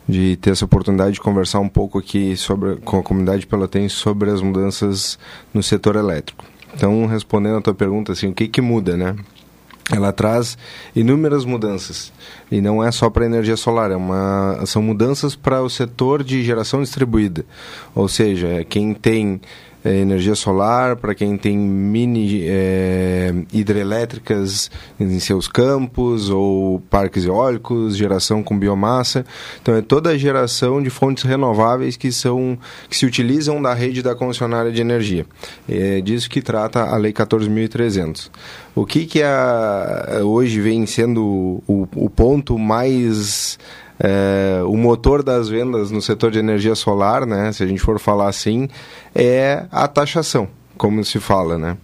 [0.07, 4.29] de ter essa oportunidade de conversar um pouco aqui sobre, com a comunidade pelotense sobre
[4.29, 5.17] as mudanças
[5.53, 6.43] no setor elétrico.
[6.75, 9.15] Então, respondendo a tua pergunta, assim, o que que muda, né?
[9.91, 10.57] Ela traz
[10.95, 12.11] inúmeras mudanças
[12.49, 16.23] e não é só para a energia solar, é uma, são mudanças para o setor
[16.23, 17.45] de geração distribuída,
[17.93, 19.41] ou seja, quem tem
[19.83, 27.97] é, energia solar, para quem tem mini é, hidrelétricas em seus campos ou parques eólicos,
[27.97, 29.25] geração com biomassa.
[29.61, 32.57] Então é toda a geração de fontes renováveis que são
[32.89, 35.25] que se utilizam da rede da concessionária de energia.
[35.67, 38.29] É disso que trata a Lei 14.300.
[38.75, 43.59] O que que a, hoje vem sendo o, o ponto mais
[43.99, 47.99] é, o motor das vendas no setor de energia solar, né, se a gente for
[47.99, 48.67] falar assim,
[49.13, 51.77] é a taxação como se fala, né?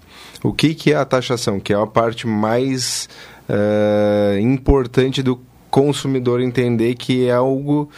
[0.44, 1.60] O que, que é a taxação?
[1.60, 3.10] Que é a parte mais
[3.50, 5.40] uh, importante do
[5.70, 7.90] consumidor entender que é algo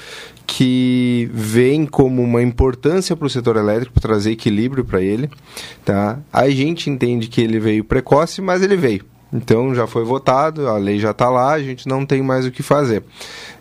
[0.46, 5.30] que vem como uma importância para o setor elétrico, trazer equilíbrio para ele.
[5.86, 6.20] Tá?
[6.34, 9.06] A gente entende que ele veio precoce, mas ele veio.
[9.34, 12.52] Então já foi votado, a lei já está lá, a gente não tem mais o
[12.52, 13.04] que fazer.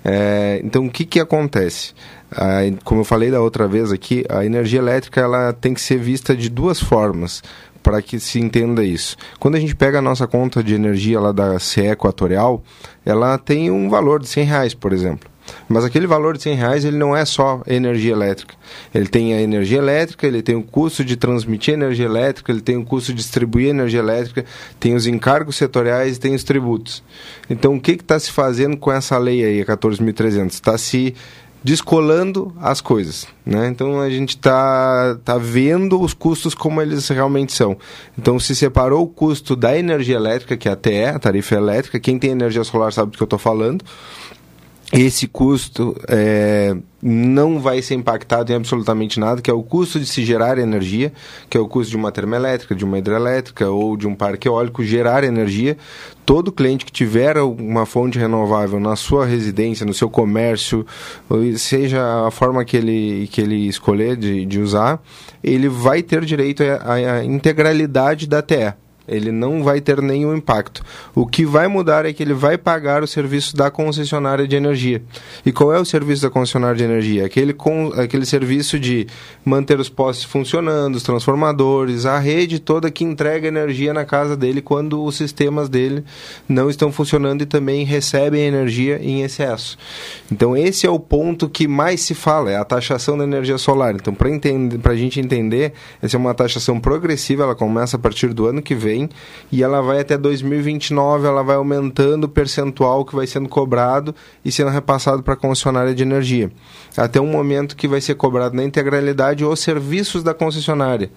[0.04, 1.94] É, então o que, que acontece?
[2.32, 5.98] Ah, como eu falei da outra vez aqui, a energia elétrica ela tem que ser
[5.98, 7.42] vista de duas formas
[7.82, 9.16] para que se entenda isso.
[9.38, 12.62] Quando a gente pega a nossa conta de energia lá da CE Equatorial,
[13.04, 15.29] ela tem um valor de 100 reais, por exemplo.
[15.68, 18.54] Mas aquele valor de 100 reais ele não é só energia elétrica.
[18.94, 22.76] Ele tem a energia elétrica, ele tem o custo de transmitir energia elétrica, ele tem
[22.76, 24.44] o custo de distribuir energia elétrica,
[24.78, 27.02] tem os encargos setoriais e tem os tributos.
[27.48, 30.50] Então, o que está se fazendo com essa lei aí, a 14.300?
[30.50, 31.14] Está se
[31.62, 33.26] descolando as coisas.
[33.44, 33.68] Né?
[33.68, 37.76] Então a gente está tá vendo os custos como eles realmente são.
[38.18, 42.18] Então se separou o custo da energia elétrica, que é a a tarifa elétrica, quem
[42.18, 43.84] tem energia solar sabe do que eu estou falando,
[44.92, 50.06] esse custo é, não vai ser impactado em absolutamente nada, que é o custo de
[50.06, 51.12] se gerar energia,
[51.48, 54.82] que é o custo de uma termoelétrica, de uma hidrelétrica ou de um parque eólico
[54.82, 55.78] gerar energia.
[56.26, 60.84] Todo cliente que tiver uma fonte renovável na sua residência, no seu comércio,
[61.56, 65.00] seja a forma que ele, que ele escolher de, de usar,
[65.42, 68.74] ele vai ter direito à integralidade da TE
[69.10, 70.82] ele não vai ter nenhum impacto.
[71.14, 75.02] O que vai mudar é que ele vai pagar o serviço da concessionária de energia.
[75.44, 77.26] E qual é o serviço da concessionária de energia?
[77.26, 79.06] Aquele, com, aquele serviço de
[79.44, 84.62] manter os postes funcionando, os transformadores, a rede toda que entrega energia na casa dele
[84.62, 86.04] quando os sistemas dele
[86.48, 89.76] não estão funcionando e também recebem energia em excesso.
[90.30, 93.94] Então, esse é o ponto que mais se fala, é a taxação da energia solar.
[93.94, 98.46] Então, para a gente entender, essa é uma taxação progressiva, ela começa a partir do
[98.46, 98.99] ano que vem
[99.52, 104.50] e ela vai até 2029, ela vai aumentando o percentual que vai sendo cobrado e
[104.50, 106.50] sendo repassado para a concessionária de energia.
[106.96, 111.10] Até um momento que vai ser cobrado na integralidade os serviços da concessionária,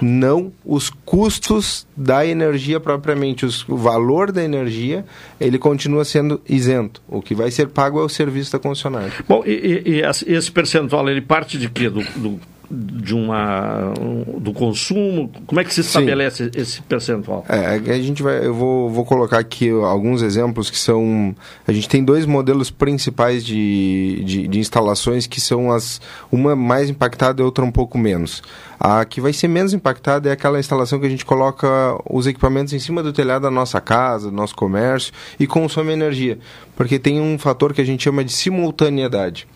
[0.00, 5.04] não os custos da energia propriamente, os, o valor da energia,
[5.40, 7.02] ele continua sendo isento.
[7.08, 9.12] O que vai ser pago é o serviço da concessionária.
[9.28, 11.88] Bom, e, e, e esse percentual, ele parte de quê?
[11.88, 13.92] Do, do de uma
[14.38, 15.30] do consumo?
[15.46, 16.50] Como é que se estabelece Sim.
[16.54, 17.44] esse percentual?
[17.48, 21.34] É, a gente vai, eu vou, vou colocar aqui alguns exemplos que são.
[21.66, 26.00] A gente tem dois modelos principais de, de, de instalações que são as
[26.30, 28.42] uma mais impactada e outra um pouco menos.
[28.78, 31.68] A que vai ser menos impactada é aquela instalação que a gente coloca
[32.08, 36.38] os equipamentos em cima do telhado da nossa casa, do nosso comércio e consome energia,
[36.76, 39.46] porque tem um fator que a gente chama de simultaneidade.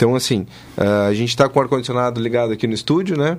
[0.00, 0.46] Então, assim,
[0.78, 3.36] uh, a gente está com o ar-condicionado ligado aqui no estúdio, né?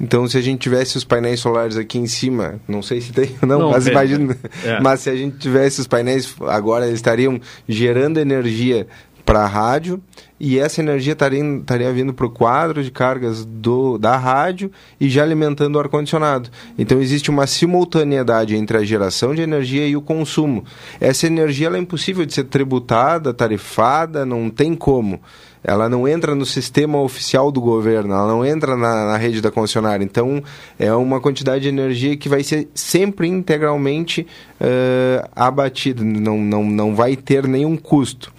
[0.00, 3.34] Então, se a gente tivesse os painéis solares aqui em cima, não sei se tem
[3.42, 4.38] ou não, não, mas é, imagina.
[4.64, 4.78] É.
[4.80, 8.86] Mas se a gente tivesse os painéis, agora eles estariam gerando energia
[9.24, 10.00] para a rádio
[10.38, 15.08] e essa energia estaria, estaria vindo para o quadro de cargas do, da rádio e
[15.08, 16.48] já alimentando o ar-condicionado.
[16.78, 20.64] Então existe uma simultaneidade entre a geração de energia e o consumo.
[21.00, 25.20] Essa energia é impossível de ser tributada, tarifada, não tem como
[25.66, 29.50] ela não entra no sistema oficial do governo, ela não entra na, na, rede da
[29.50, 30.04] concessionária.
[30.04, 30.40] Então,
[30.78, 34.24] é uma quantidade de energia que vai ser sempre integralmente
[34.60, 38.32] uh, abatida, não, não, não vai ter nenhum custo.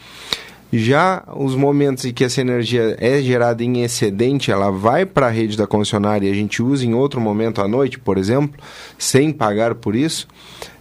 [0.71, 5.29] Já os momentos em que essa energia é gerada em excedente, ela vai para a
[5.29, 8.57] rede da concessionária e a gente usa em outro momento à noite, por exemplo,
[8.97, 10.27] sem pagar por isso,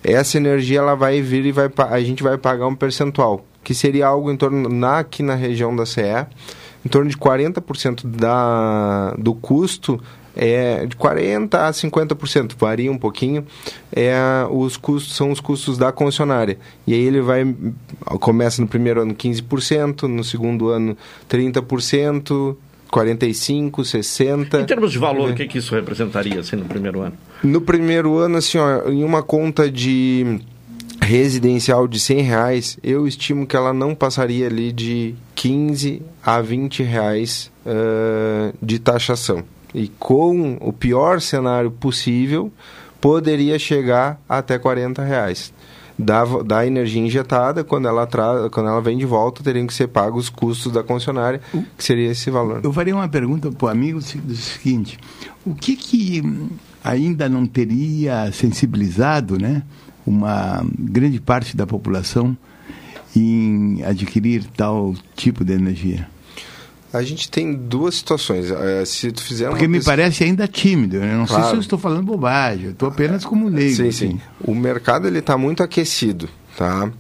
[0.03, 4.07] essa energia ela vai vir e vai, a gente vai pagar um percentual que seria
[4.07, 6.01] algo em torno, na, aqui na região da CE,
[6.85, 10.01] em torno de 40% da, do custo
[10.37, 13.45] é de 40 a 50%, varia um pouquinho.
[13.93, 14.15] É
[14.53, 16.59] os custos são os custos da concessionária.
[16.87, 17.57] E aí ele vai
[18.21, 20.97] começa no primeiro ano 15%, no segundo ano
[21.29, 22.57] 30%,
[22.89, 24.61] 45, 60.
[24.61, 25.33] Em termos de valor, é.
[25.33, 27.15] o que, que isso representaria assim, no primeiro ano?
[27.43, 30.41] No primeiro ano, assim, ó, em uma conta de
[31.07, 36.83] residencial de 100 reais, eu estimo que ela não passaria ali de 15 a 20
[36.83, 39.45] reais uh, de taxação.
[39.73, 42.53] E com o pior cenário possível,
[43.01, 45.55] poderia chegar até 40 reais.
[45.99, 49.87] Da, da energia injetada, quando ela, tra, quando ela vem de volta, teriam que ser
[49.87, 51.41] pagos os custos da concessionária,
[51.79, 52.61] que seria esse valor.
[52.63, 54.99] Eu faria uma pergunta para o amigo do seguinte:
[55.43, 56.23] o que, que
[56.85, 59.63] ainda não teria sensibilizado, né?
[60.07, 62.37] Uma grande parte da população
[63.15, 66.09] em adquirir tal tipo de energia?
[66.93, 68.51] A gente tem duas situações.
[68.51, 70.99] Eh, se tu fizer Porque me pesquisa- parece ainda tímido.
[70.99, 71.13] né?
[71.13, 71.57] Eu não sei se Claro.
[71.57, 72.67] eu estou falando bobagem.
[72.67, 73.77] Eu estou apenas como leigo.
[73.77, 74.11] Sim, assim.
[74.13, 74.21] sim.
[74.41, 76.91] O mercado ele está muito aquecido, tá?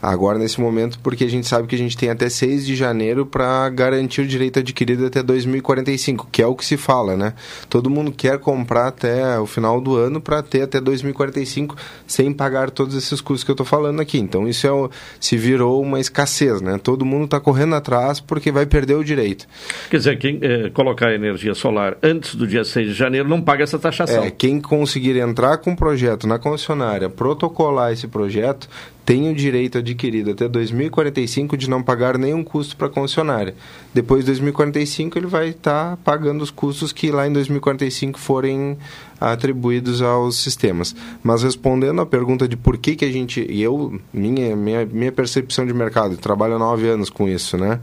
[0.00, 3.24] Agora nesse momento, porque a gente sabe que a gente tem até 6 de janeiro
[3.24, 7.34] para garantir o direito adquirido até 2045, que é o que se fala, né?
[7.68, 12.70] Todo mundo quer comprar até o final do ano para ter até 2045 sem pagar
[12.70, 14.18] todos esses custos que eu estou falando aqui.
[14.18, 16.78] Então isso é o- se virou uma escassez, né?
[16.82, 19.46] Todo mundo está correndo atrás porque vai perder o direito.
[19.90, 23.62] Quer dizer, quem eh, colocar energia solar antes do dia 6 de janeiro não paga
[23.62, 24.24] essa taxação.
[24.24, 28.68] É, quem conseguir entrar com um projeto na concessionária, protocolar esse projeto,
[29.04, 33.54] tem o direito adquirido até 2045 de não pagar nenhum custo para a concessionária.
[33.92, 38.76] Depois de 2045 ele vai estar pagando os custos que lá em 2045 forem
[39.20, 40.94] atribuídos aos sistemas.
[41.22, 45.12] Mas respondendo à pergunta de por que que a gente, e eu, minha, minha, minha
[45.12, 47.80] percepção de mercado, trabalho há nove anos com isso, né?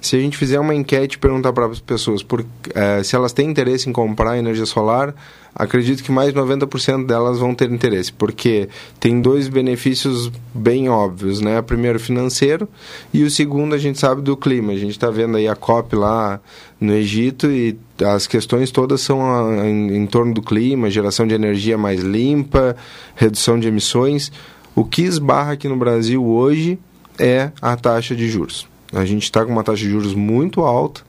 [0.00, 2.44] Se a gente fizer uma enquete e perguntar para as pessoas por,
[2.74, 5.14] eh, se elas têm interesse em comprar energia solar,
[5.54, 11.40] acredito que mais de 90% delas vão ter interesse, porque tem dois benefícios bem óbvios,
[11.40, 11.60] né?
[11.62, 12.68] Primeiro, financeiro,
[13.12, 14.72] e o segundo, a gente sabe do clima.
[14.72, 16.40] A gente está vendo aí a COP lá
[16.80, 21.34] no Egito e as questões todas são a- em, em torno do clima, geração de
[21.34, 22.76] energia mais limpa,
[23.14, 24.32] redução de emissões.
[24.74, 26.78] O que esbarra aqui no Brasil hoje
[27.18, 28.66] é a taxa de juros.
[28.92, 31.02] A gente está com uma taxa de juros muito alta,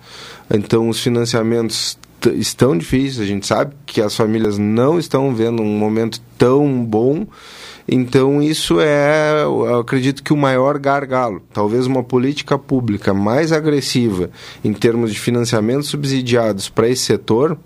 [0.54, 1.98] então os financiamentos
[2.30, 3.20] estão difíceis.
[3.20, 7.28] A gente sabe que as famílias não estão vendo um momento tão bom.
[7.88, 11.42] Então, isso é, eu acredito que o maior gargalo.
[11.54, 14.30] Talvez uma política pública mais agressiva
[14.64, 17.58] em termos de financiamentos subsidiados para esse setor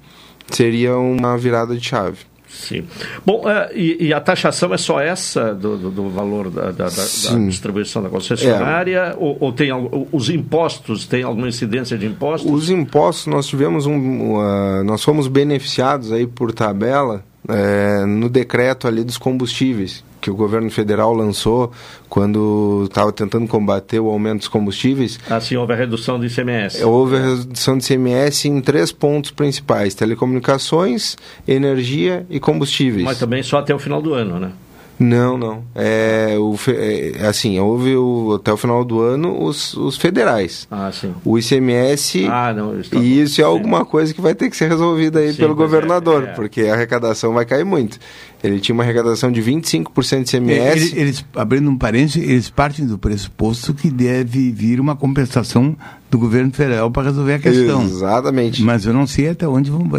[0.49, 2.19] seria uma virada de chave.
[2.55, 2.83] Sim.
[3.25, 6.85] Bom, eh, e, e a taxação é só essa do, do- do valor da, da-
[6.85, 9.13] da- distribuição da concessionária?
[9.17, 9.69] Ou, ou tem
[10.11, 12.49] os impostos, tem alguma incidência de impostos?
[12.49, 14.35] Os impostos, nós tivemos um.
[14.37, 20.35] uh, nós fomos beneficiados aí por tabela eh, no decreto ali dos combustíveis que o
[20.35, 21.71] governo federal lançou
[22.09, 25.19] quando estava tentando combater o aumento dos combustíveis.
[25.29, 26.83] Assim, houve a redução do ICMS.
[26.83, 31.15] Houve a redução de CMS em três pontos principais: telecomunicações,
[31.47, 33.05] energia e combustíveis.
[33.05, 34.51] Mas também só até o final do ano, né?
[34.97, 35.61] Não, não.
[35.75, 40.65] É, o, é, assim, houve o- até o final do ano os, os federais.
[40.71, 41.13] Ah, sim.
[41.25, 42.25] O ICMS.
[42.31, 42.73] Ah, não.
[42.93, 45.55] E isso é alguma coisa que vai ter que ser resolvida aí Sim, pelo é,
[45.55, 46.27] governador, é.
[46.27, 47.99] porque a arrecadação vai cair muito.
[48.45, 50.77] Ele tinha uma arrecadação de 25% de É, ICMS.
[50.77, 55.75] Eles, eles, abrindo um parênteses, eles partem do pressuposto que deve vir uma compensação
[56.09, 57.83] do governo federal para resolver a questão.
[57.83, 58.61] Exatamente.
[58.61, 59.89] Mas eu não sei até onde vão.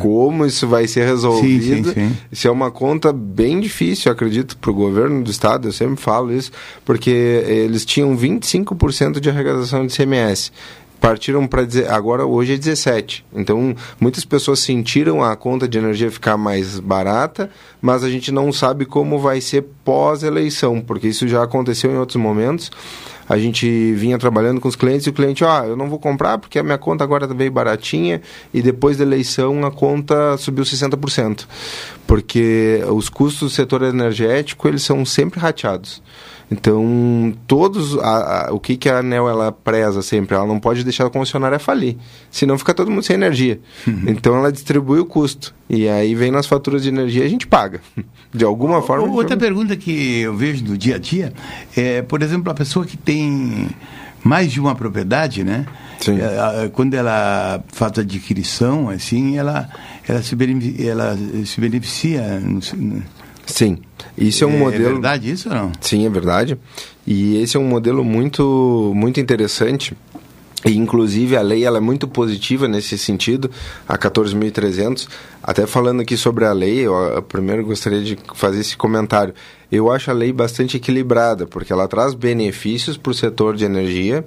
[0.00, 1.64] Como isso vai ser resolvido?
[1.64, 2.16] Sim, sim, sim.
[2.32, 5.68] Isso é uma conta bem difícil, acredito, para o governo do estado.
[5.68, 6.50] Eu sempre falo isso,
[6.84, 10.50] porque eles tinham 25% de arrecadação de CMS.
[11.00, 13.24] Partiram para agora hoje é 17.
[13.32, 18.52] Então muitas pessoas sentiram a conta de energia ficar mais barata, mas a gente não
[18.52, 22.70] sabe como vai ser pós eleição, porque isso já aconteceu em outros momentos.
[23.26, 26.36] A gente vinha trabalhando com os clientes e o cliente, ah, eu não vou comprar
[26.36, 28.20] porque a minha conta agora veio baratinha
[28.52, 31.46] e depois da eleição a conta subiu 60%.
[32.08, 36.02] Porque os custos do setor energético, eles são sempre rateados.
[36.50, 40.34] Então, todos, a, a- o que, que a ANEL ela preza sempre?
[40.34, 41.96] Ela não pode deixar a concessionária falir,
[42.30, 43.60] senão fica todo mundo sem energia.
[43.86, 45.54] Então, ela distribui o custo.
[45.68, 47.80] E aí vem nas faturas de energia e a gente paga.
[48.34, 49.06] De alguma forma.
[49.08, 51.32] Outra vai- pergunta que eu vejo no dia a dia
[51.76, 53.68] é, por exemplo, a pessoa que tem
[54.22, 55.66] mais de uma propriedade, né?
[56.20, 59.68] É, a- Quando ela faz a adquisição, assim, ela,
[60.08, 62.40] ela, se, beneficia, ela se beneficia.
[63.50, 63.78] Sim.
[64.16, 64.84] Isso é um É modelo.
[64.84, 65.72] verdade isso ou não?
[65.80, 66.58] Sim, é verdade.
[67.06, 69.96] E esse é um modelo muito, muito interessante.
[70.64, 73.50] E, inclusive, a lei ela é muito positiva nesse sentido,
[73.88, 75.08] a 14.300.
[75.42, 79.32] Até falando aqui sobre a lei, eu eu primeiro gostaria de fazer esse comentário.
[79.70, 84.26] Eu acho a lei bastante equilibrada, porque ela traz benefícios para o setor de energia,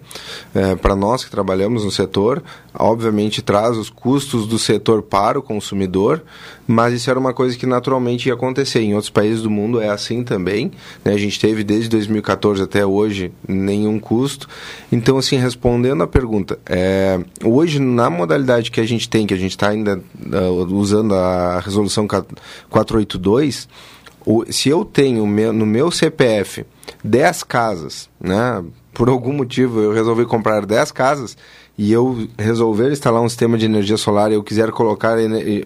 [0.82, 2.42] para nós que trabalhamos no setor.
[2.74, 6.24] Obviamente, traz os custos do setor para o consumidor,
[6.66, 8.82] mas isso era uma coisa que naturalmente ia acontecer.
[8.82, 10.72] Em outros países do mundo é assim também.
[11.04, 11.14] Né?
[11.14, 14.48] A gente teve desde 2014 até hoje nenhum custo.
[14.92, 19.38] Então, assim, respondendo a pergunta, é, hoje na modalidade que a gente tem, que a
[19.38, 23.68] gente está ainda ah, usando a resolução 482,
[24.26, 26.66] o- se eu tenho no meu CPF
[27.04, 28.64] 10 casas, né?
[28.94, 31.36] Por algum motivo eu resolvi comprar 10 casas,
[31.76, 35.18] e eu resolver instalar um sistema de energia solar e eu quiser colocar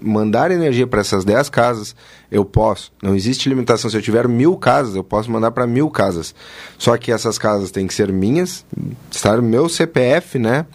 [0.01, 1.93] mandar energia para essas 10 casas,
[2.31, 2.93] eu posso.
[3.03, 3.89] Não existe limitação.
[3.89, 6.33] Se eu tiver mil casas, eu posso mandar para mil casas.
[6.77, 8.65] Só que essas casas têm que ser minhas,
[9.11, 10.65] estar no meu CPF, né?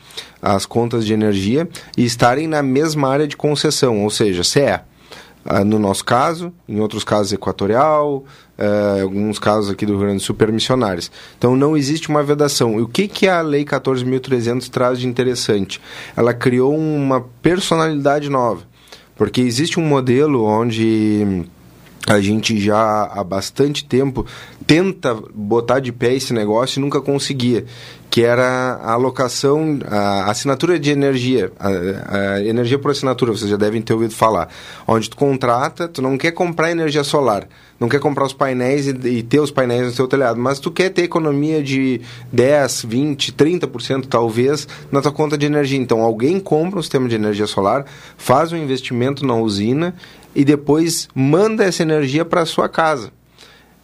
[0.42, 1.66] As contas de energia
[1.96, 4.80] e estarem na mesma área de concessão, ou seja, CE.
[5.45, 8.24] Ah, no nosso caso, em outros casos equatorial,
[8.59, 11.11] uh, alguns casos aqui do Rio Grande do Sul permissionários.
[11.36, 12.78] Então não existe uma vedação.
[12.78, 15.80] E o que, que a Lei 14.300 traz de interessante?
[16.16, 18.62] Ela criou uma personalidade nova,
[19.16, 21.45] porque existe um modelo onde
[22.07, 24.26] a gente já há bastante tempo
[24.66, 27.64] tenta botar de pé esse negócio e nunca conseguia,
[28.10, 31.68] que era a alocação, a assinatura de energia, a,
[32.36, 34.48] a, energia por assinatura, vocês já devem ter ouvido falar,
[34.86, 37.48] onde tu contrata, tu não quer comprar energia solar,
[37.80, 40.70] não quer comprar os painéis e, e ter os painéis no seu telhado, mas tu
[40.70, 42.00] quer ter economia de
[42.30, 45.78] 10, 20, 30% talvez na tua conta de energia.
[45.78, 47.86] Então alguém compra um sistema de energia solar,
[48.16, 49.94] faz um investimento na usina
[50.34, 53.10] e depois manda essa energia para sua casa.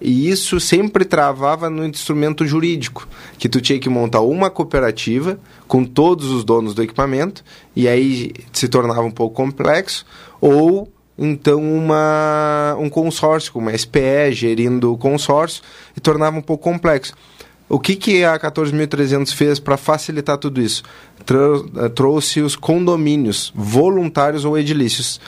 [0.01, 5.85] E isso sempre travava no instrumento jurídico, que tu tinha que montar uma cooperativa com
[5.85, 7.45] todos os donos do equipamento,
[7.75, 10.07] e aí se tornava um pouco complexo,
[10.41, 10.89] ou
[11.19, 15.63] então uma, um consórcio, uma SPE gerindo o consórcio,
[15.97, 17.15] e tornava um pouco complexo.
[17.69, 20.83] O que, que a 14.300 fez para facilitar tudo isso?
[21.95, 25.21] trouxe os condomínios voluntários ou edilícios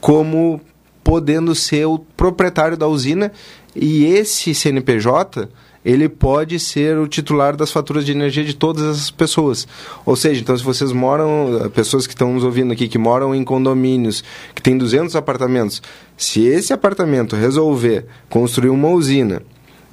[0.00, 0.60] como
[1.02, 3.32] podendo ser o proprietário da usina
[3.74, 5.48] e esse CNPJ
[5.84, 9.66] ele pode ser o titular das faturas de energia de todas essas pessoas.
[10.04, 13.44] Ou seja, então se vocês moram, pessoas que estão nos ouvindo aqui, que moram em
[13.44, 14.22] condomínios,
[14.54, 15.80] que tem 200 apartamentos,
[16.16, 19.42] se esse apartamento resolver construir uma usina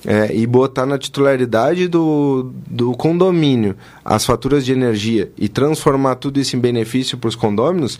[0.05, 6.39] é, e botar na titularidade do, do condomínio as faturas de energia e transformar tudo
[6.39, 7.99] isso em benefício para os condôminos,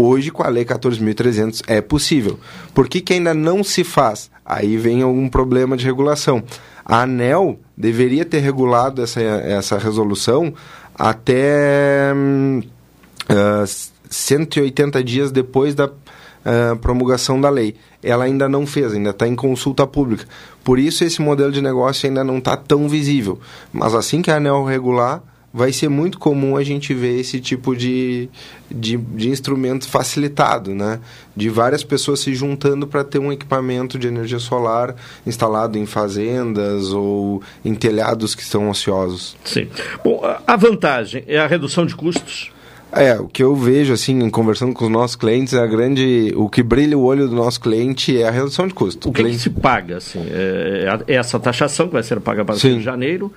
[0.00, 2.38] Hoje, com a Lei 14.300, é possível.
[2.72, 4.30] Por que, que ainda não se faz?
[4.48, 6.42] Aí vem algum problema de regulação.
[6.82, 10.54] A ANEL deveria ter regulado essa, essa resolução
[10.98, 17.76] até uh, 180 dias depois da uh, promulgação da lei.
[18.02, 20.24] Ela ainda não fez, ainda está em consulta pública.
[20.64, 23.38] Por isso, esse modelo de negócio ainda não está tão visível.
[23.70, 25.22] Mas assim que a ANEL regular
[25.52, 28.28] vai ser muito comum a gente ver esse tipo de,
[28.70, 31.00] de, de instrumento facilitado, né?
[31.34, 34.94] De várias pessoas se juntando para ter um equipamento de energia solar
[35.26, 39.36] instalado em fazendas ou em telhados que estão ociosos.
[39.44, 39.68] Sim.
[40.04, 42.52] Bom, a vantagem é a redução de custos.
[42.90, 46.32] É, o que eu vejo, assim, conversando com os nossos clientes, é a grande...
[46.34, 49.08] O que brilha o olho do nosso cliente é a redução de custo.
[49.08, 49.36] O, o que, cliente...
[49.36, 50.20] que se paga, assim?
[50.30, 53.30] É, é essa taxação que vai ser paga para de janeiro,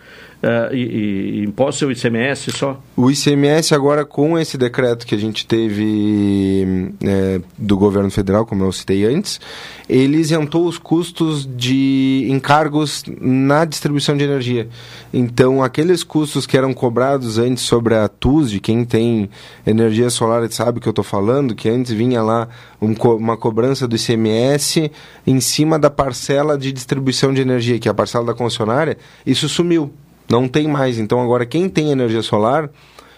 [0.44, 2.82] uh, e, e imposto o ICMS só?
[2.96, 8.64] O ICMS agora com esse decreto que a gente teve é, do governo federal, como
[8.64, 9.40] eu citei antes,
[9.88, 14.70] ele isentou os custos de encargos na distribuição de energia.
[15.14, 19.30] Então, aqueles custos que eram cobrados antes sobre a TUS, de quem tem
[19.66, 22.48] energia solar sabe o que eu estou falando, que antes vinha lá
[22.82, 24.92] um, uma cobrança do ICMS
[25.28, 29.48] em cima da parcela de distribuição de energia, que é a parcela da concessionária, isso
[29.48, 29.92] sumiu.
[30.32, 30.98] Não tem mais.
[30.98, 32.70] Então agora quem tem energia solar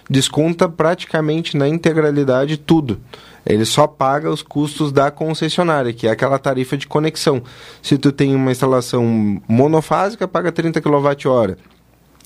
[0.10, 3.00] desconta praticamente na integralidade tudo.
[3.46, 7.44] Ele só paga os custos da concessionária, que é aquela tarifa de conexão.
[7.84, 11.56] Se tu tem uma instalação monofásica, paga 30 kWh.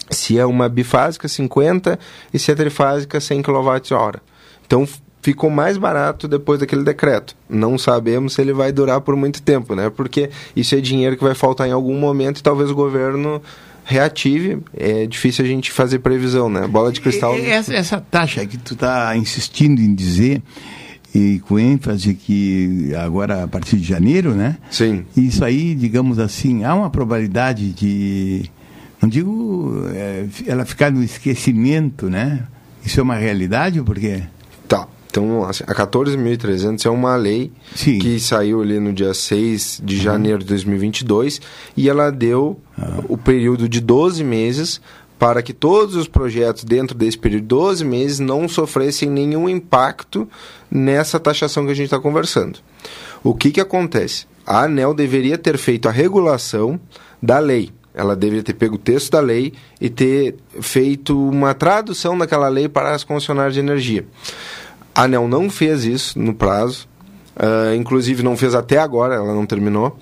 [0.10, 2.00] Se é uma bifásica, 50
[2.34, 4.22] e se é trifásica, 100 kWh.
[4.66, 4.88] Então
[5.22, 7.36] ficou mais barato depois daquele decreto.
[7.50, 9.90] Não sabemos se ele vai durar por muito tempo, né?
[9.90, 13.42] Porque isso é dinheiro que vai faltar em algum momento e talvez o governo
[13.88, 16.68] reative, é difícil a gente fazer previsão, né?
[16.68, 17.34] Bola de cristal.
[17.38, 20.44] Essa, essa taxa que tu está insistindo em dizer,
[21.16, 24.58] e com ênfase que agora a partir de janeiro, né?
[24.70, 25.06] Sim.
[25.16, 28.52] Isso aí, digamos assim, há uma probabilidade de,
[29.02, 32.44] não digo é, ela ficar no esquecimento, né?
[32.86, 34.22] Isso é uma realidade, porque
[34.68, 34.86] Tá.
[35.10, 38.00] Então, assim, a 14.300 é uma lei Sim.
[38.00, 40.02] que saiu ali no dia 6 de uhum.
[40.02, 41.40] janeiro de 2022
[41.76, 43.06] e ela deu uhum.
[43.10, 44.82] o período de 12 meses
[45.20, 50.30] para que todos os projetos dentro desse período de 12 meses não sofressem nenhum impacto
[50.70, 52.60] nessa taxação que a gente está conversando.
[53.24, 54.28] O que, que acontece?
[54.46, 56.80] A ANEL deveria ter feito a regulação
[57.22, 57.72] da lei.
[57.94, 62.70] Ela deveria ter pego o texto da lei e ter feito uma tradução daquela lei
[62.70, 64.06] para as concessionárias de energia.
[64.94, 66.88] A ANEL não fez isso no prazo,
[67.36, 69.98] uh, inclusive não fez até agora, ela não terminou.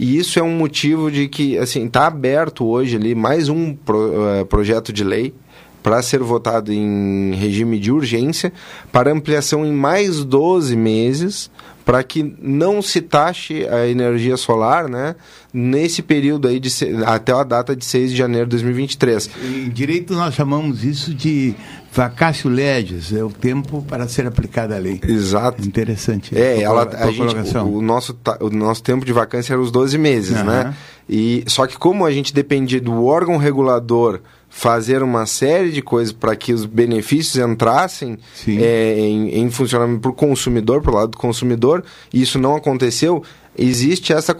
[0.00, 4.40] E isso é um motivo de que, assim, está aberto hoje ali mais um pro,
[4.40, 5.34] uh, projeto de lei
[5.82, 8.50] para ser votado em regime de urgência,
[8.90, 11.50] para ampliação em mais 12 meses,
[11.90, 15.16] para que não se taxe a energia solar, né,
[15.52, 16.70] nesse período aí de,
[17.04, 19.28] até a data de 6 de janeiro de 2023.
[19.42, 21.52] Em direito nós chamamos isso de
[21.92, 25.00] vacácio legis, é o tempo para ser aplicada a lei.
[25.04, 25.66] Exato.
[25.66, 26.38] Interessante.
[26.38, 27.66] É, ela, a tua gente, colocação.
[27.66, 30.44] o, o nosso, o nosso tempo de vacância era os 12 meses, Aham.
[30.44, 30.74] né?
[31.08, 34.20] E, só que como a gente dependia do órgão regulador
[34.50, 40.10] fazer uma série de coisas para que os benefícios entrassem é, em, em funcionamento para
[40.10, 43.22] o consumidor, para o lado do consumidor, e isso não aconteceu,
[43.56, 44.36] existe essa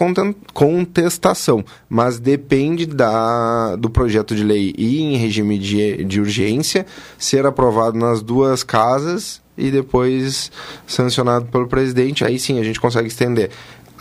[0.53, 6.85] contestação, mas depende da, do projeto de lei e em regime de, de urgência
[7.17, 10.51] ser aprovado nas duas casas e depois
[10.87, 13.51] sancionado pelo presidente, aí sim a gente consegue estender.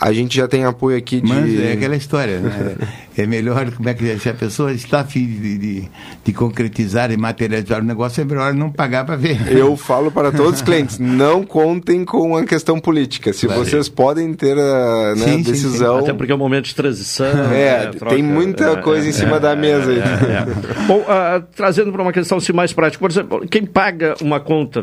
[0.00, 1.28] A gente já tem apoio aqui de...
[1.28, 2.74] Mas é aquela história, né?
[3.18, 4.16] É melhor, como é que é?
[4.16, 5.88] Se a pessoa está a fim de, de,
[6.24, 9.36] de concretizar e materializar o negócio, é melhor não pagar para ver.
[9.52, 13.32] Eu falo para todos os clientes, não contem com a questão política.
[13.34, 13.62] Se Claro.
[13.62, 15.50] vocês podem ter a né, Sim, sim, sim.
[15.50, 15.98] decisão...
[15.98, 17.26] Até porque é um momento de transição.
[17.52, 19.98] É, né, tem muita coisa em cima da mesa aí.
[19.98, 20.86] é, é.
[20.86, 24.82] Bom, ah, trazendo para uma questão assim, mais prática, por exemplo, quem paga uma conta,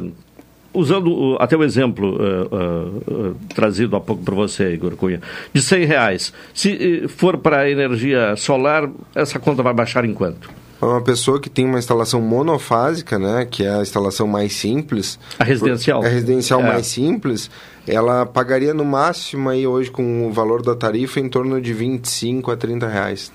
[0.78, 2.48] usando até o exemplo ah,
[3.10, 5.22] ah, trazido há pouco por você, Igor Cunha,
[5.54, 10.14] de 100 reais, se eh, for para a energia solar, essa conta vai baixar em
[10.14, 10.50] quanto?
[10.80, 15.20] É uma pessoa que tem uma instalação monofásica, né, que é a instalação mais simples.
[15.40, 16.04] A residencial?
[16.04, 16.68] A residencial É.
[16.68, 17.50] mais simples,
[17.88, 22.52] ela pagaria no máximo aí hoje com o valor da tarifa em torno de 25
[22.52, 23.32] a 30 reais.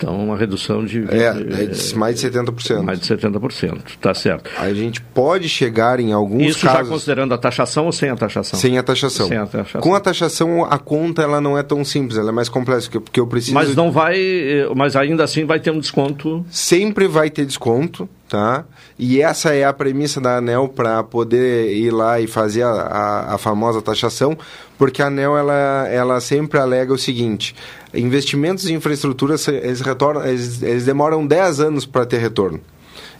[0.00, 1.04] Então, uma redução de...
[1.10, 1.24] É,
[1.62, 2.82] é de mais de 70%.
[2.82, 4.48] Mais de 70%, tá certo.
[4.56, 6.88] A gente pode chegar em alguns Isso já casos...
[6.92, 8.58] considerando a taxação ou sem a taxação?
[8.60, 9.26] Sem a taxação.
[9.26, 9.80] Sem a taxação.
[9.80, 13.00] Com a taxação, a conta ela não é tão simples, ela é mais complexa, porque-
[13.00, 13.54] porque eu preciso...
[13.54, 16.46] Mas não vai, eh, mas ainda assim vai ter um desconto.
[16.48, 18.64] Sempre vai ter desconto, tá?
[18.98, 23.34] E essa é a premissa da ANEL para poder ir lá e fazer a, a,
[23.34, 24.36] a famosa taxação,
[24.76, 27.54] porque a ANEL ela, ela sempre alega o seguinte:
[27.94, 32.60] investimentos em infraestrutura eles, retornam, eles, eles demoram 10 anos para ter retorno.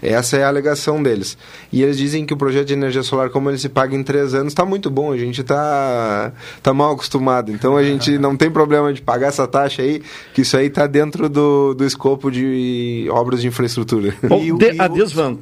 [0.00, 1.36] Essa é a alegação deles.
[1.72, 4.32] E eles dizem que o projeto de energia solar, como ele se paga em três
[4.34, 5.10] anos, está muito bom.
[5.12, 6.32] A gente está
[6.62, 7.50] tá mal acostumado.
[7.50, 10.00] Então a gente não tem problema de pagar essa taxa aí,
[10.32, 14.14] que isso aí está dentro do, do escopo de obras de infraestrutura.
[14.28, 14.88] Bom, E o- de- e a.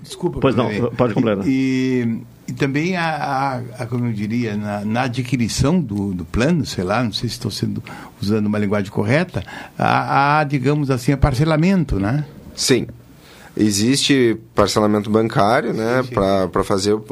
[0.02, 0.90] Desculpa, Pois não, Peraí.
[0.96, 1.44] pode completar.
[1.46, 6.64] E, e também, a, a- a- como eu diria, na, na adquirição do, do plano,
[6.64, 7.82] sei lá, não sei se estou sendo,
[8.22, 9.42] usando uma linguagem correta,
[9.78, 12.24] há, há, digamos assim, a parcelamento, né?
[12.54, 12.86] Sim.
[13.56, 16.04] Existe parcelamento bancário, né,
[16.50, 16.94] para fazer.
[16.94, 17.02] uh,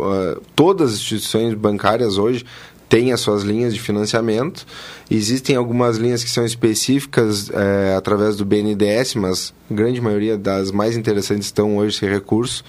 [0.54, 2.44] todas as instituições bancárias hoje
[2.88, 4.66] têm as suas linhas de financiamento.
[5.10, 10.70] Existem algumas linhas que são específicas eh, através do BNDES, mas a grande maioria das
[10.70, 12.62] mais interessantes estão hoje sem recurso.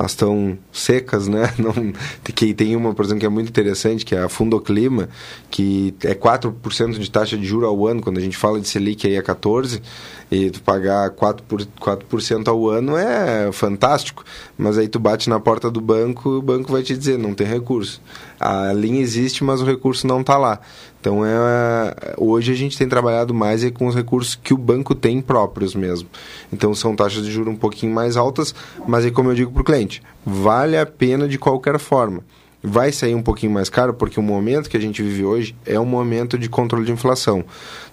[0.00, 1.52] Elas estão secas, né?
[1.60, 1.92] Não,
[2.24, 5.10] que tem uma, por exemplo, que é muito interessante, que é a Fundoclima,
[5.50, 9.06] que é 4% de taxa de juro ao ano, quando a gente fala de Selic
[9.06, 9.82] aí é 14%,
[10.30, 12.06] e tu pagar 4%, por, 4
[12.46, 14.24] ao ano é fantástico,
[14.56, 17.46] mas aí tu bate na porta do banco o banco vai te dizer, não tem
[17.46, 18.00] recurso.
[18.38, 20.60] A linha existe, mas o recurso não está lá.
[21.00, 24.94] Então, é, hoje a gente tem trabalhado mais é com os recursos que o banco
[24.94, 26.08] tem próprios mesmo.
[26.52, 28.54] Então, são taxas de juros um pouquinho mais altas,
[28.86, 32.22] mas é como eu digo para o cliente, vale a pena de qualquer forma.
[32.62, 35.80] Vai sair um pouquinho mais caro, porque o momento que a gente vive hoje é
[35.80, 37.42] um momento de controle de inflação.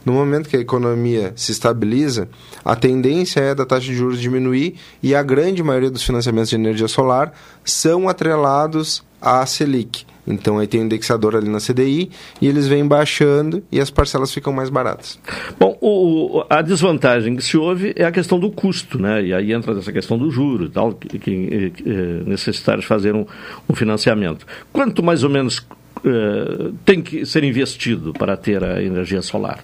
[0.06, 2.28] No momento que a economia se estabiliza,
[2.66, 6.58] a tendência é da taxa de juros diminuir e a grande maioria dos financiamentos de
[6.58, 7.32] energia solar
[7.64, 10.06] são atrelados à Selic.
[10.28, 12.10] Então aí tem o indexador ali na CDI
[12.42, 15.18] e eles vêm baixando e as parcelas ficam mais baratas.
[15.60, 19.24] Bom, o- a desvantagem que se houve é a questão do custo, né?
[19.24, 22.86] E aí entra essa questão do juro e tal, que, que, que eh, necessitar de
[22.86, 23.26] fazer um,
[23.70, 24.46] um financiamento.
[24.74, 25.66] Quanto mais ou menos
[26.06, 29.64] eh, tem que ser investido para ter a energia solar?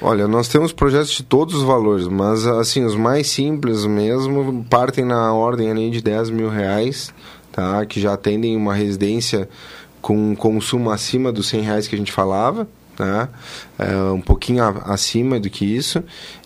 [0.00, 5.04] Olha, nós temos projetos de todos os valores, mas assim, os mais simples mesmo partem
[5.04, 7.14] na ordem ali de 10 mil reais,
[7.52, 7.86] tá?
[7.86, 9.48] Que já atendem uma residência
[10.02, 13.28] com consumo acima dos 100 reais que a gente falava, tá?
[13.78, 16.02] É, um pouquinho a- acima do que isso.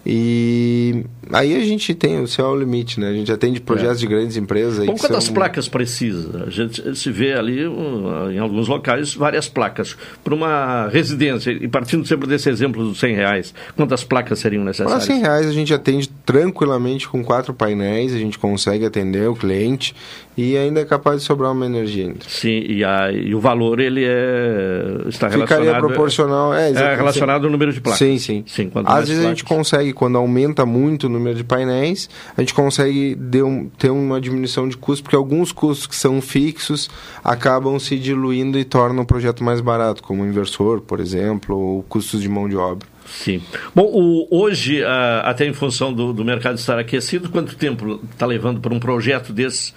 [0.08, 3.08] E aí a gente tem o céu é o limite, né?
[3.08, 5.34] A gente atende projetos de grandes empresas que quantas são...
[5.34, 6.44] placas precisa?
[6.46, 9.96] A gente se vê ali, em alguns locais, várias placas.
[10.22, 14.70] Para uma residência, e partindo sempre desse exemplo dos 100 reais, quantas placas seriam Para
[14.70, 15.04] necessárias?
[15.04, 19.92] 100 reais a gente atende tranquilamente com quatro painéis, a gente consegue atender o cliente
[20.36, 22.20] e ainda é capaz de sobrar uma energia ainda.
[22.28, 25.80] Sim, e, a, e o valor ele é, está Ficaria relacionado...
[25.80, 27.98] proporcional Nacional é, é relacionado ao número de placas.
[27.98, 28.44] Sim, sim.
[28.46, 29.24] sim Às vezes placas.
[29.24, 33.90] a gente consegue, quando aumenta muito o número de painéis, a gente consegue um, ter
[33.90, 36.90] uma diminuição de custo, porque alguns custos que são fixos
[37.22, 41.82] acabam se diluindo e tornam o projeto mais barato, como o inversor, por exemplo, ou
[41.82, 42.86] custos de mão de obra.
[43.06, 43.40] Sim.
[43.74, 44.82] Bom, o, hoje,
[45.22, 49.32] até em função do, do, mercado estar aquecido, quanto tempo está levando para um projeto
[49.32, 49.72] desse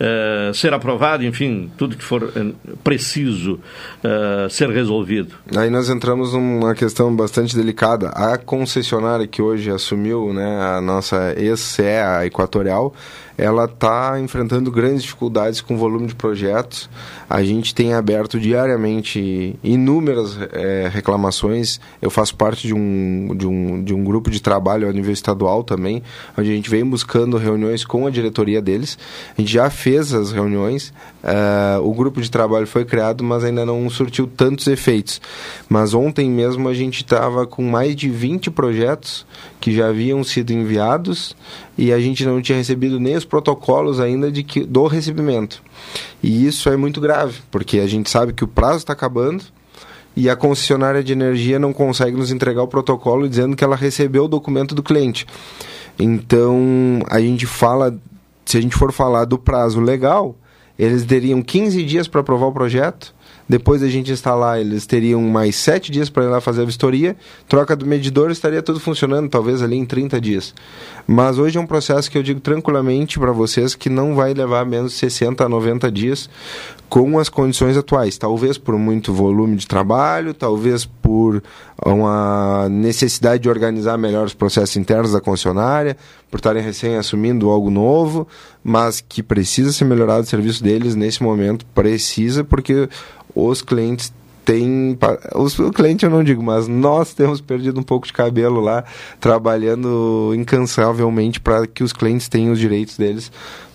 [0.00, 3.60] uh, ser aprovado, enfim, tudo que for uh, preciso
[4.50, 5.34] ser resolvido?
[5.56, 8.08] Aí nós entramos numa questão bastante delicada.
[8.08, 12.94] A concessionária que hoje assumiu né, a nossa ex a Equatorial,
[13.36, 16.88] ela está enfrentando grandes dificuldades com o volume de projetos.
[17.28, 21.80] A gente tem aberto diariamente inúmeras é, reclamações.
[22.00, 25.64] Eu faço parte de um, de, um, de um grupo de trabalho a nível estadual
[25.64, 26.02] também,
[26.38, 28.96] onde a gente vem buscando reuniões com a diretoria deles.
[29.36, 30.92] A gente já fez as reuniões,
[31.24, 35.20] uh, o grupo de trabalho foi criado, mas ainda não surtiu tantos efeitos.
[35.68, 39.26] Mas ontem mesmo a gente estava com mais de 20 projetos
[39.60, 41.34] que já haviam sido enviados
[41.76, 45.62] e a gente não tinha recebido nem os protocolos ainda de que, do recebimento.
[46.22, 49.44] E isso é muito grave, porque a gente sabe que o prazo está acabando
[50.16, 54.24] e a concessionária de energia não consegue nos entregar o protocolo dizendo que ela recebeu
[54.24, 55.26] o documento do cliente.
[55.98, 57.98] Então, a gente fala,
[58.44, 60.36] se a gente for falar do prazo legal,
[60.78, 63.14] eles teriam 15 dias para aprovar o projeto
[63.48, 67.14] depois da gente instalar, eles teriam mais sete dias para ir lá fazer a vistoria.
[67.46, 70.54] Troca do medidor estaria tudo funcionando, talvez ali em 30 dias.
[71.06, 74.64] Mas hoje é um processo que eu digo tranquilamente para vocês que não vai levar
[74.64, 76.30] menos de 60 a 90 dias
[76.88, 78.16] com as condições atuais.
[78.16, 81.42] Talvez por muito volume de trabalho, talvez por
[81.84, 85.96] uma necessidade de organizar melhor os processos internos da concessionária,
[86.30, 88.26] por estarem recém assumindo algo novo,
[88.62, 92.88] mas que precisa ser melhorado o serviço deles nesse momento, precisa, porque
[93.34, 94.12] os clientes
[94.44, 94.96] têm.
[95.34, 98.84] Os, o cliente eu não digo, mas nós temos perdido um pouco de cabelo lá,
[99.20, 103.32] trabalhando incansavelmente para que os clientes tenham os direitos deles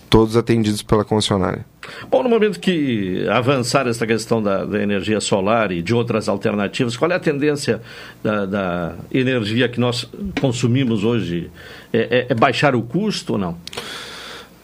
[0.08, 1.64] todos atendidos pela concessionária.
[2.10, 6.96] Bom, no momento que avançar essa questão da, da, energia solar e de outras alternativas,
[6.96, 7.80] qual é a tendência
[8.22, 11.48] da, da energia que nós consumimos hoje?
[11.92, 13.56] É, é, é baixar o custo ou não?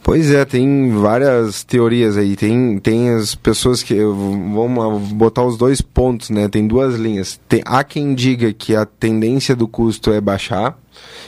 [0.07, 2.37] Pois é, tem várias teorias aí.
[2.37, 3.93] Tem, tem as pessoas que.
[3.97, 6.47] Vamos botar os dois pontos, né?
[6.49, 7.41] Tem duas linhas.
[7.49, 10.79] Tem, há quem diga que a tendência do custo é baixar,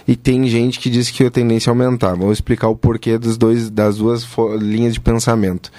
[0.07, 2.15] e tem gente que diz que a tendência é aumentar.
[2.15, 4.25] Vou explicar o porquê dos dois, das duas
[4.61, 5.73] linhas de pensamento.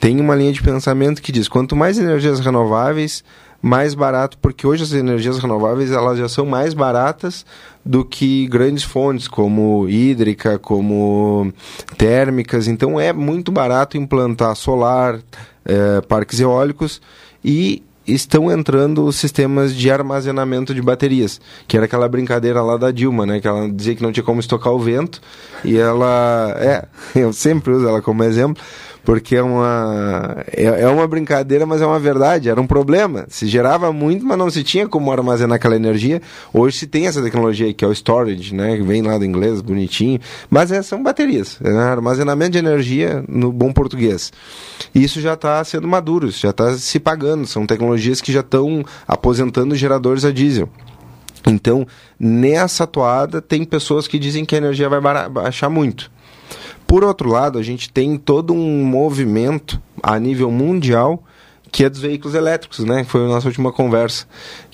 [0.00, 3.22] Tem uma linha de pensamento que diz: quanto mais energias renováveis,
[3.60, 7.44] mais barato, porque hoje as energias renováveis elas já são mais baratas
[7.84, 11.52] do que grandes fontes como hídrica, como
[11.96, 12.68] térmicas.
[12.68, 15.18] Então é muito barato implantar solar,
[15.64, 17.00] é, parques eólicos
[17.44, 22.90] e estão entrando os sistemas de armazenamento de baterias, que era aquela brincadeira lá da
[22.90, 23.40] Dilma, né?
[23.40, 25.20] Que ela dizia que não tinha como estocar o vento
[25.62, 28.62] e ela, é, eu sempre uso ela como exemplo
[29.08, 32.50] porque é uma, é, é, uma brincadeira, mas é uma verdade.
[32.50, 33.24] Era um problema.
[33.30, 36.20] Se gerava muito, mas não se tinha como armazenar aquela energia.
[36.52, 38.76] Hoje se tem essa tecnologia que é o storage, né?
[38.76, 40.20] Que vem lá do inglês, bonitinho.
[40.50, 41.58] Mas é, são baterias.
[41.64, 44.30] É armazenamento de energia no bom português.
[44.94, 47.46] E isso já está sendo maduro, já está se pagando.
[47.46, 50.68] São tecnologias que já estão aposentando geradores a diesel.
[51.46, 51.86] Então,
[52.20, 55.00] nessa toada, tem pessoas que dizem que a energia vai
[55.30, 56.10] baixar muito.
[56.88, 61.22] Por outro lado, a gente tem todo um movimento a nível mundial
[61.70, 63.04] que é dos veículos elétricos, né?
[63.04, 64.26] Foi a nossa última conversa.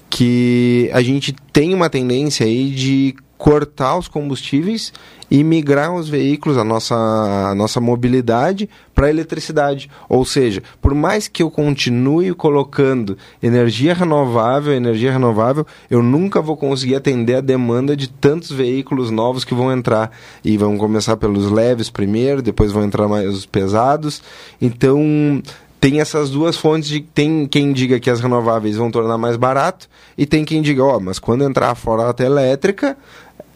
[0.09, 4.93] Que a gente tem uma tendência aí de cortar os combustíveis
[5.35, 9.91] e migrar os veículos, a nossa, a nossa mobilidade, para a eletricidade.
[10.09, 16.57] Ou seja, por mais que eu continue colocando energia renovável, energia renovável, eu nunca vou
[16.57, 20.13] conseguir atender a demanda de tantos veículos novos que vão entrar.
[20.45, 24.23] E vão começar pelos leves primeiro, depois vão entrar mais os pesados.
[24.63, 25.43] Então,
[25.85, 29.87] tem essas duas fontes de tem quem diga que as renováveis vão tornar mais barato
[30.17, 32.97] e tem quem diga, ó, oh, mas quando entrar a frota elétrica,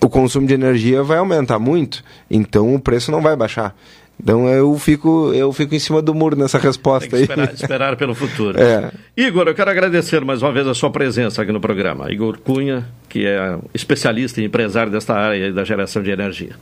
[0.01, 3.75] o consumo de energia vai aumentar muito, então o preço não vai baixar.
[4.21, 7.55] Então eu fico, eu fico em cima do muro nessa resposta Tem que esperar, aí.
[7.55, 8.59] esperar pelo futuro.
[8.61, 8.91] É.
[9.17, 12.11] Igor, eu quero agradecer mais uma vez a sua presença aqui no programa.
[12.11, 16.57] Igor Cunha, que é especialista e empresário desta área da geração de energia.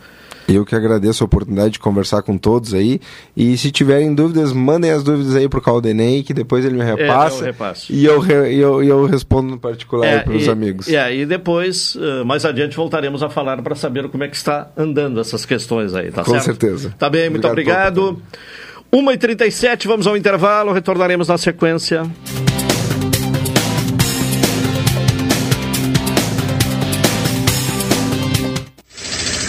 [0.49, 3.01] Eu que agradeço a oportunidade de conversar com todos aí.
[3.37, 6.85] E se tiverem dúvidas, mandem as dúvidas aí para o Caldenei, que depois ele me
[6.85, 7.39] repassa.
[7.39, 7.93] É, eu repasso.
[7.93, 10.89] E eu, eu, eu respondo no particular é, para os amigos.
[10.89, 14.71] É, e depois, uh, mais adiante, voltaremos a falar para saber como é que está
[14.77, 16.45] andando essas questões aí, tá com certo?
[16.45, 16.95] certeza.
[16.99, 17.99] Tá bem, muito obrigado.
[17.99, 18.23] obrigado.
[18.93, 22.05] 1h37, vamos ao intervalo, retornaremos na sequência.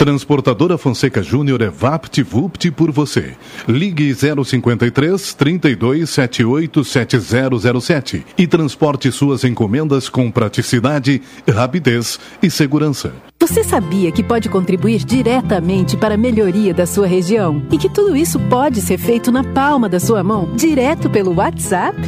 [0.00, 3.34] Transportadora Fonseca Júnior é VaptVupt por você.
[3.68, 13.12] Ligue 053 32 78 7007 e transporte suas encomendas com praticidade, rapidez e segurança.
[13.38, 17.62] Você sabia que pode contribuir diretamente para a melhoria da sua região?
[17.70, 22.00] E que tudo isso pode ser feito na palma da sua mão, direto pelo WhatsApp?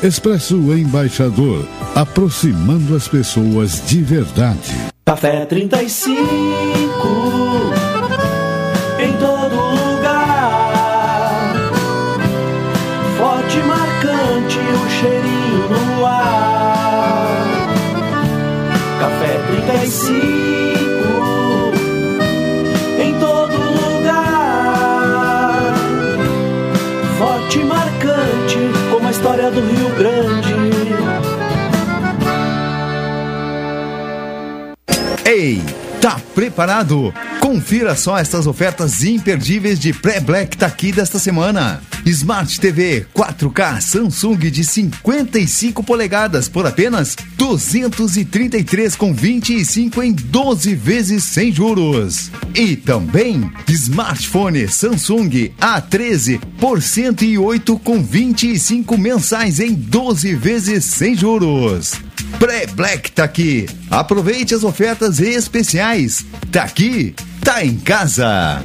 [0.00, 4.72] Expresso Embaixador, aproximando as pessoas de verdade.
[5.04, 6.22] Café 35
[9.00, 10.72] em todo lugar.
[13.16, 17.58] Forte, marcante, o cheirinho no ar.
[19.00, 19.40] Café
[19.72, 20.67] 35
[29.50, 30.54] do Rio Grande.
[35.24, 35.62] Ei,
[36.00, 37.12] tá preparado?
[37.40, 41.80] Confira só estas ofertas imperdíveis de pré-black taqui desta semana.
[42.10, 51.24] Smart TV 4K Samsung de 55 polegadas por apenas 233 com 25 em 12 vezes
[51.24, 52.30] sem juros.
[52.54, 61.94] E também smartphone Samsung A13 por 108 com 25 mensais em 12 vezes sem juros.
[62.38, 63.66] Pré-Black tá aqui.
[63.90, 66.24] Aproveite as ofertas especiais.
[66.50, 67.14] Tá aqui,
[67.44, 68.64] tá em casa.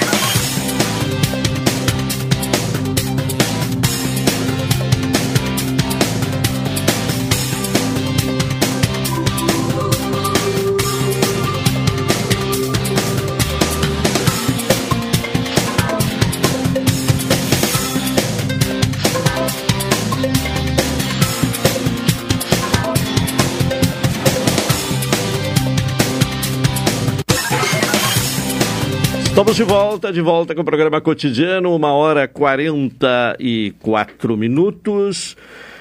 [29.51, 35.35] Estamos de volta, de volta com o programa cotidiano, uma hora 44 minutos.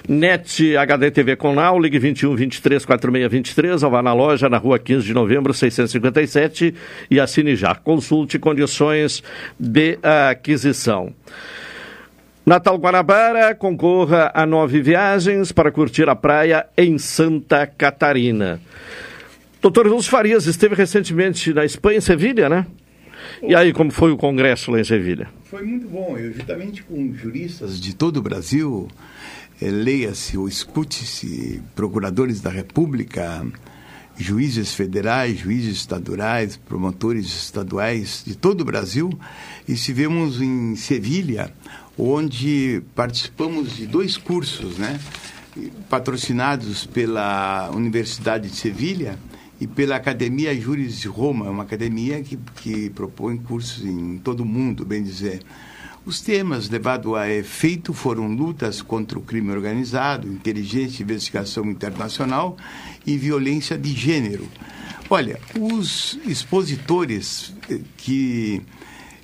[0.09, 4.77] NET HD TV Conal, ligue 21 23 46 23, ou vá na loja na rua
[4.77, 6.75] 15 de novembro 657
[7.09, 7.77] e assine já.
[7.77, 9.23] Consulte condições
[9.57, 11.15] de aquisição.
[12.45, 18.61] Natal Guanabara, concorra a nove viagens para curtir a praia em Santa Catarina.
[19.63, 22.67] Doutor Luz Farias esteve recentemente na Espanha, em Sevilha, né?
[23.43, 25.29] E aí, como foi o congresso lá em Sevilha?
[25.45, 26.17] Foi muito bom.
[26.17, 28.89] Eu, juntamente com juristas de todo o Brasil,
[29.61, 33.47] eh, leia-se ou escute-se procuradores da República,
[34.17, 39.11] juízes federais, juízes estaduais, promotores estaduais de todo o Brasil,
[39.67, 41.53] e estivemos em Sevilha,
[41.99, 45.01] onde participamos de dois cursos, né?
[45.89, 49.19] patrocinados pela Universidade de Sevilha
[49.61, 54.47] e pela Academia Júris de Roma, uma academia que, que propõe cursos em todo o
[54.47, 55.43] mundo, bem dizer.
[56.07, 62.57] Os temas levados a efeito foram lutas contra o crime organizado, inteligência e investigação internacional
[63.07, 64.49] e violência de gênero.
[65.11, 68.63] Olha, os expositores eh, que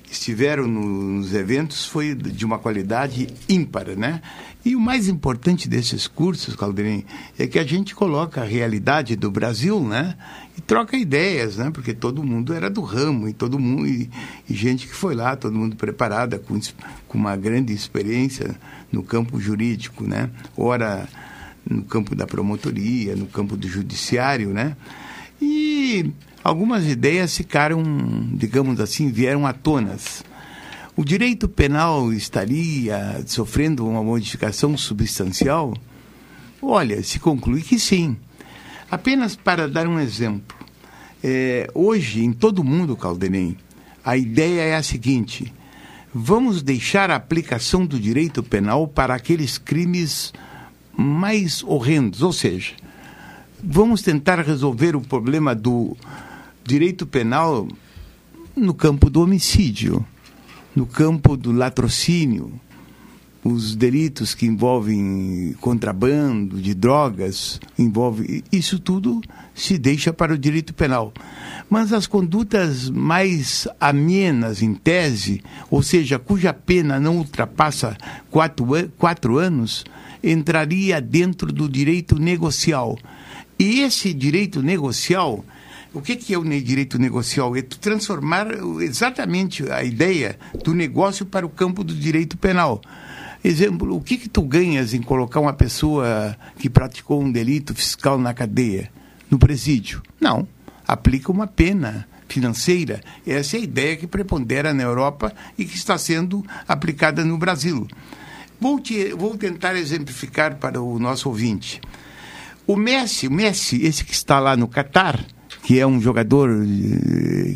[0.09, 4.21] estiveram nos eventos foi de uma qualidade ímpar, né?
[4.63, 7.05] E o mais importante desses cursos, Calderim,
[7.39, 10.17] é que a gente coloca a realidade do Brasil, né?
[10.57, 11.71] E troca ideias, né?
[11.71, 14.09] Porque todo mundo era do ramo e todo mundo e,
[14.49, 16.59] e gente que foi lá, todo mundo preparada com,
[17.07, 18.55] com uma grande experiência
[18.91, 20.29] no campo jurídico, né?
[20.57, 21.07] Ora
[21.69, 24.75] no campo da promotoria, no campo do judiciário, né?
[25.41, 26.11] E
[26.49, 27.83] algumas ideias ficaram,
[28.33, 30.23] digamos assim, vieram à tonas
[30.97, 35.75] o direito penal estaria sofrendo uma modificação substancial?
[36.59, 38.17] Olha, se conclui que sim.
[38.89, 40.57] Apenas para dar um exemplo.
[41.23, 43.55] É, hoje, em todo mundo, Caldenem,
[44.03, 45.53] a ideia é a seguinte:
[46.11, 50.33] vamos deixar a aplicação do direito penal para aqueles crimes
[50.97, 52.73] mais horrendos, ou seja,
[53.63, 55.95] vamos tentar resolver o problema do
[56.67, 57.67] direito penal
[58.55, 60.05] no campo do homicídio
[60.77, 62.51] no campo do latrocínio,
[63.43, 69.19] os delitos que envolvem contrabando de drogas, envolve isso tudo
[69.55, 71.11] se deixa para o direito penal.
[71.67, 75.41] Mas as condutas mais amenas em tese,
[75.71, 77.97] ou seja, cuja pena não ultrapassa
[78.29, 78.67] quatro,
[78.99, 79.83] quatro anos,
[80.23, 82.95] entraria dentro do direito negocial.
[83.57, 85.43] E esse direito negocial
[85.93, 87.55] o que, que é o direito negocial?
[87.55, 88.47] É transformar
[88.81, 92.81] exatamente a ideia do negócio para o campo do direito penal.
[93.43, 98.17] Exemplo, o que, que tu ganhas em colocar uma pessoa que praticou um delito fiscal
[98.17, 98.91] na cadeia,
[99.29, 100.01] no presídio?
[100.19, 100.47] Não.
[100.87, 103.01] Aplica uma pena financeira.
[103.25, 107.87] Essa é a ideia que prepondera na Europa e que está sendo aplicada no Brasil.
[108.59, 111.79] Vou, te, vou tentar exemplificar para o nosso ouvinte.
[112.65, 115.23] O Messi, o Messi, esse que está lá no Catar,
[115.67, 117.53] que é um jogador eh,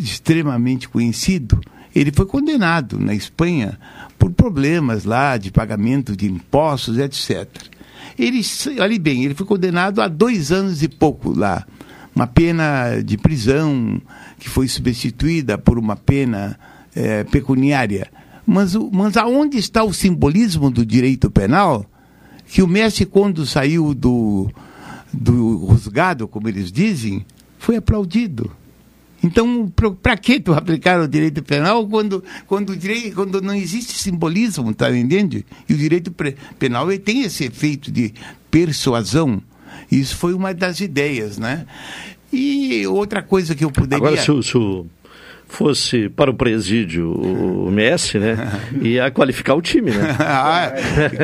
[0.00, 1.60] extremamente conhecido,
[1.94, 3.78] ele foi condenado na Espanha
[4.18, 7.46] por problemas lá de pagamento de impostos, etc.
[8.18, 8.40] Ele,
[8.80, 11.64] olhe bem, ele foi condenado a dois anos e pouco lá.
[12.16, 14.02] Uma pena de prisão
[14.40, 16.58] que foi substituída por uma pena
[16.96, 18.10] é, pecuniária.
[18.44, 21.86] Mas, mas aonde está o simbolismo do direito penal?
[22.44, 24.50] Que o Messi, quando saiu do,
[25.12, 27.24] do rusgado, como eles dizem,
[27.58, 28.50] foi aplaudido.
[29.22, 29.72] Então,
[30.02, 34.90] para que tu aplicar o direito penal quando, quando, direito, quando não existe simbolismo, tá
[34.90, 35.44] entendendo?
[35.68, 36.12] E o direito
[36.58, 38.12] penal tem esse efeito de
[38.50, 39.40] persuasão.
[39.90, 41.66] Isso foi uma das ideias, né?
[42.32, 43.98] E outra coisa que eu poderia...
[43.98, 44.84] Agora, se, se,
[45.52, 48.36] fosse para o presídio o Messi, né?
[48.80, 50.16] Ia qualificar o time, né?
[50.18, 50.72] ah,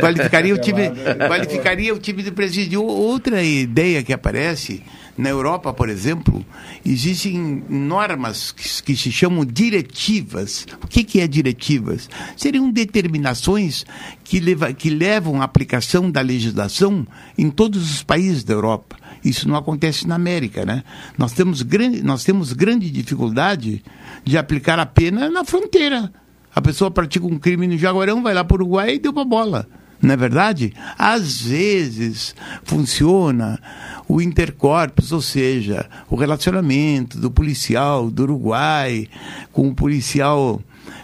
[0.01, 0.91] qualificaria o time,
[1.27, 2.85] qualificaria o time do presídio.
[2.85, 4.83] Outra ideia que aparece
[5.17, 6.45] na Europa, por exemplo,
[6.87, 10.67] existem normas que, que se chamam diretivas.
[10.83, 12.09] O que, que é diretivas?
[12.37, 13.85] Seriam determinações
[14.23, 17.07] que, leva, que levam à aplicação da legislação
[17.37, 18.97] em todos os países da Europa.
[19.25, 20.85] Isso não acontece na América, né?
[21.17, 23.83] Nós temos grande, nós temos grande dificuldade
[24.29, 26.13] de aplicar a pena na fronteira.
[26.55, 29.25] A pessoa pratica um crime no Jaguarão, vai lá para o Uruguai e deu para
[29.25, 29.67] bola.
[30.03, 30.75] Não é verdade?
[30.99, 33.59] Às vezes funciona
[34.07, 39.09] o intercorpus, ou seja, o relacionamento do policial do Uruguai
[39.51, 40.61] com o policial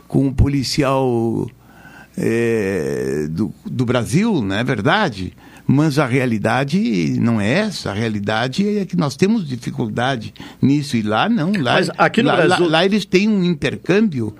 [0.06, 1.50] com o policial
[2.16, 5.34] é, do, do Brasil, não é verdade?
[5.66, 7.90] Mas a realidade não é essa.
[7.90, 10.96] A realidade é que nós temos dificuldade nisso.
[10.96, 11.52] E lá não.
[11.52, 14.34] Lá, Mas aqui no lá, Brasil- lá, lá eles têm um intercâmbio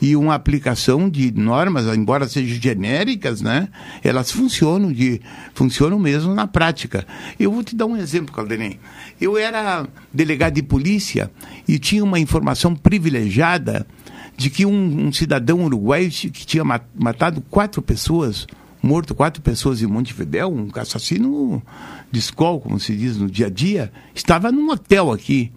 [0.00, 3.68] e uma aplicação de normas, embora sejam genéricas, né?
[4.02, 5.20] Elas funcionam de
[5.52, 7.06] funcionam mesmo na prática.
[7.38, 8.78] Eu vou te dar um exemplo, Caldenei.
[9.20, 11.30] Eu era delegado de polícia
[11.68, 13.86] e tinha uma informação privilegiada
[14.34, 18.46] de que um, um cidadão uruguaio que tinha ma- matado quatro pessoas,
[18.82, 21.62] morto quatro pessoas em Montevidéu, um assassino
[22.10, 25.52] de escola, como se diz no dia a dia, estava num hotel aqui.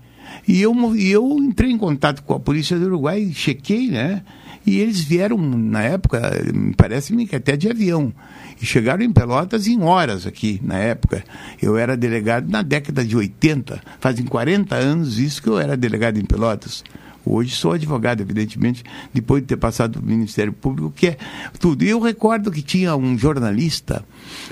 [0.47, 4.23] E eu, e eu entrei em contato com a polícia do Uruguai chequei, né?
[4.65, 6.21] E eles vieram, na época,
[6.53, 8.13] me parece-me que até de avião.
[8.61, 11.23] E chegaram em Pelotas em horas aqui, na época.
[11.61, 13.81] Eu era delegado na década de 80.
[13.99, 16.83] Fazem 40 anos isso que eu era delegado em Pelotas.
[17.25, 18.83] Hoje sou advogado, evidentemente,
[19.13, 21.17] depois de ter passado para o Ministério Público, que é
[21.57, 21.83] tudo.
[21.83, 24.05] E eu recordo que tinha um jornalista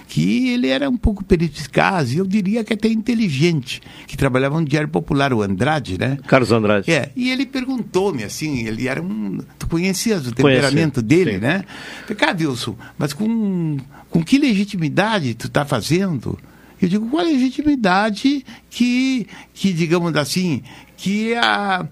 [0.08, 4.66] que ele era um pouco perspicaz, e eu diria que até inteligente, que trabalhava no
[4.66, 6.18] Diário Popular, o Andrade, né?
[6.28, 6.90] Carlos Andrade.
[6.90, 9.40] É, e ele perguntou-me assim, ele era um.
[9.60, 11.40] Tu conhecias o temperamento dele, sim.
[11.40, 11.66] né?
[12.04, 13.78] Falei, cá, Wilson, mas com,
[14.10, 16.40] com que legitimidade tu está fazendo?
[16.82, 20.64] Eu digo, qual a legitimidade que, que digamos assim,
[20.98, 21.88] que, a,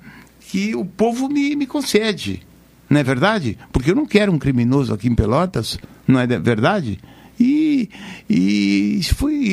[0.49, 2.41] que o povo me, me concede?
[2.89, 3.55] Não é verdade?
[3.71, 5.77] Porque eu não quero um criminoso aqui em Pelotas,
[6.07, 6.99] não é de- verdade?
[7.39, 7.87] E,
[8.29, 8.99] e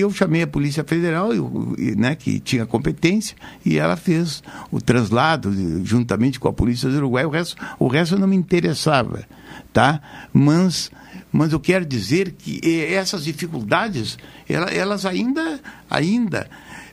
[0.01, 4.43] eu chamei a Polícia Federal, eu, né, que tinha competência, e ela fez
[4.73, 5.53] o translado
[5.85, 7.25] juntamente com a Polícia do Uruguai.
[7.27, 9.25] O resto, o resto não me interessava,
[9.73, 10.01] tá?
[10.33, 10.91] Mas,
[11.31, 12.59] mas eu quero dizer que
[12.95, 14.19] essas dificuldades,
[14.49, 15.61] ela- elas ainda,
[15.91, 16.49] ainda,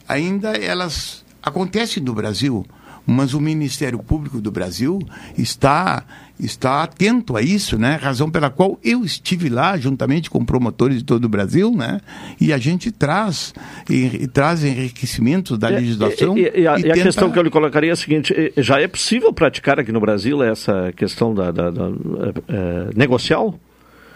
[0.08, 2.66] ainda elas acontecem no Brasil
[3.06, 5.00] mas o Ministério Público do Brasil
[5.38, 6.04] está
[6.40, 7.96] está atento a isso, né?
[8.02, 12.02] Razão pela qual eu estive lá juntamente com promotores de todo o Brasil, né?
[12.42, 13.54] E a gente traz
[13.90, 16.36] e, e traz enriquecimentos da legislação.
[16.38, 18.80] E, e- e a, a tenta- questão que eu lhe colocaria é a seguinte: já
[18.82, 23.58] é possível praticar aqui no Brasil essa questão da, da- da, eh, eh, negocial?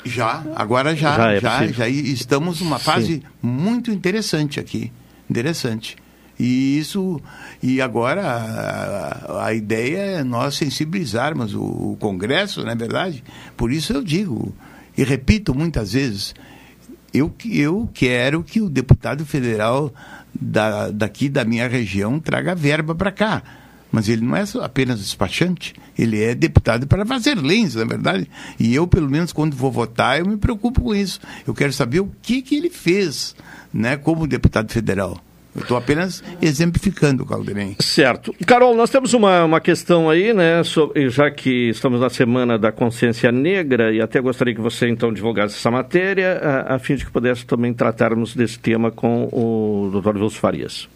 [0.04, 2.84] Já, agora já, Já é já, já, estamos numa Sim.
[2.86, 4.92] fase muito interessante aqui,
[5.30, 5.98] interessante.
[6.40, 7.20] E isso,
[7.64, 13.24] e agora a, a ideia é nós sensibilizarmos o, o Congresso, não é verdade?
[13.56, 14.54] Por isso eu digo,
[14.96, 16.36] e repito muitas vezes,
[17.14, 19.92] eu, eu quero que o deputado federal
[20.40, 23.44] da, daqui da minha região traga verba para cá.
[23.92, 28.30] Mas ele não é apenas despachante, ele é deputado para fazer leis, na verdade.
[28.60, 31.20] E eu, pelo menos, quando vou votar, eu me preocupo com isso.
[31.48, 33.34] Eu quero saber o que, que ele fez
[33.74, 35.18] né, como deputado federal.
[35.58, 37.76] Eu estou apenas exemplificando, Calderem.
[37.80, 38.32] Certo.
[38.46, 42.72] Carol, nós temos uma, uma questão aí, né, sobre, já que estamos na Semana da
[42.72, 47.06] Consciência Negra, e até gostaria que você então divulgasse essa matéria, a, a fim de
[47.06, 50.18] que pudesse também tratarmos desse tema com o Dr.
[50.18, 50.88] Wilson Farias.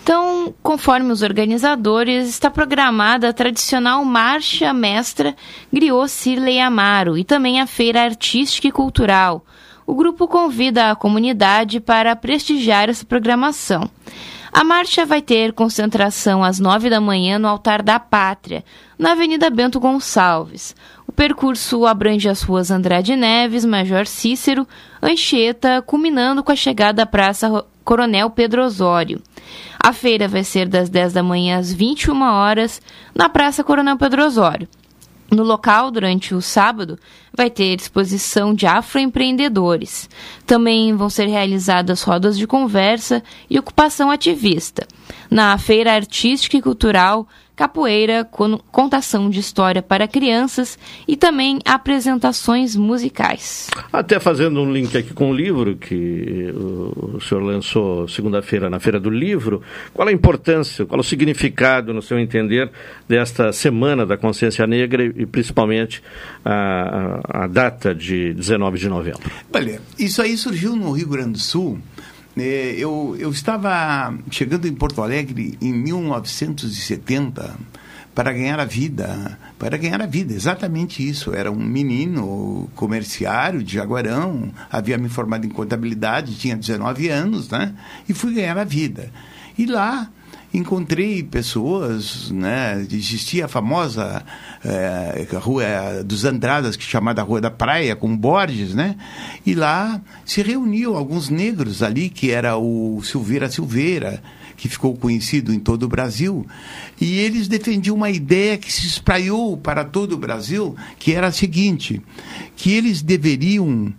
[0.00, 5.34] Então, conforme os organizadores, está programada a tradicional Marcha Mestra
[5.72, 9.44] Griot Cirlei Amaro e também a Feira Artística e Cultural.
[9.88, 13.88] O grupo convida a comunidade para prestigiar essa programação.
[14.52, 18.62] A marcha vai ter concentração às nove da manhã no Altar da Pátria,
[18.98, 20.76] na Avenida Bento Gonçalves.
[21.06, 24.68] O percurso abrange as ruas Andrade Neves, Major Cícero,
[25.02, 29.22] Anchieta, culminando com a chegada à Praça Ro- Coronel Pedro Osório.
[29.82, 32.82] A feira vai ser das 10 da manhã às 21 horas
[33.14, 34.68] na Praça Coronel Pedro Osório.
[35.30, 36.98] No local, durante o sábado,
[37.36, 40.08] vai ter exposição de afroempreendedores.
[40.46, 44.86] Também vão ser realizadas rodas de conversa e ocupação ativista.
[45.30, 50.78] Na Feira Artística e Cultural, capoeira, con- contação de história para crianças
[51.08, 53.68] e também apresentações musicais.
[53.92, 58.78] Até fazendo um link aqui com o livro que o, o senhor lançou segunda-feira na
[58.78, 59.60] Feira do Livro,
[59.92, 62.70] qual a importância, qual o significado, no seu entender,
[63.08, 66.00] desta Semana da Consciência Negra e principalmente
[66.44, 69.28] a, a, a data de 19 de novembro?
[69.52, 71.76] Olha, isso aí surgiu no Rio Grande do Sul.
[72.38, 77.56] É, eu, eu estava chegando em Porto Alegre em 1970
[78.14, 81.32] para ganhar a vida, para ganhar a vida, exatamente isso.
[81.32, 87.74] Era um menino comerciário de Jaguarão, havia me formado em contabilidade, tinha 19 anos, né?
[88.08, 89.12] E fui ganhar a vida.
[89.56, 90.10] E lá
[90.52, 92.86] encontrei pessoas, né?
[92.90, 94.24] Existia a famosa
[94.64, 98.96] eh, rua dos Andradas, que é chamada Rua da Praia, com Borges, né?
[99.44, 104.22] E lá se reuniam alguns negros ali, que era o Silveira Silveira,
[104.56, 106.44] que ficou conhecido em todo o Brasil,
[107.00, 111.32] e eles defendiam uma ideia que se espraiou para todo o Brasil, que era a
[111.32, 112.02] seguinte,
[112.56, 113.92] que eles deveriam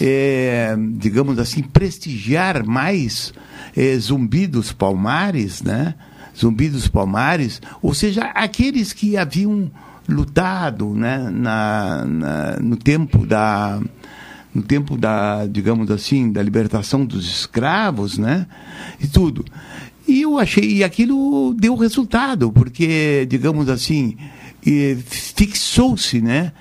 [0.00, 3.32] é, digamos assim, prestigiar mais
[3.76, 5.94] é, Zumbi dos Palmares, né?
[6.36, 9.70] Zumbi dos Palmares, ou seja, aqueles que haviam
[10.08, 13.80] lutado né, na, na, no tempo da
[14.54, 18.46] no tempo da digamos assim da libertação dos escravos né
[19.00, 19.44] e tudo
[20.06, 24.16] e eu achei e aquilo deu resultado porque digamos assim
[25.06, 26.52] fixou-se né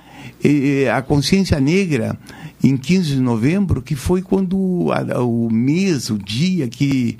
[0.95, 2.17] a consciência negra
[2.63, 7.17] em 15 de novembro, que foi quando o mês, o dia que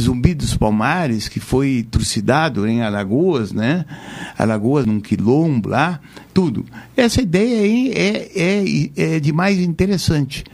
[0.00, 3.84] Zumbi dos Palmares, que foi trucidado em Alagoas, né?
[4.38, 6.00] Alagoas num quilombo lá,
[6.32, 6.64] tudo.
[6.96, 10.44] Essa ideia aí é, é, é de mais interessante.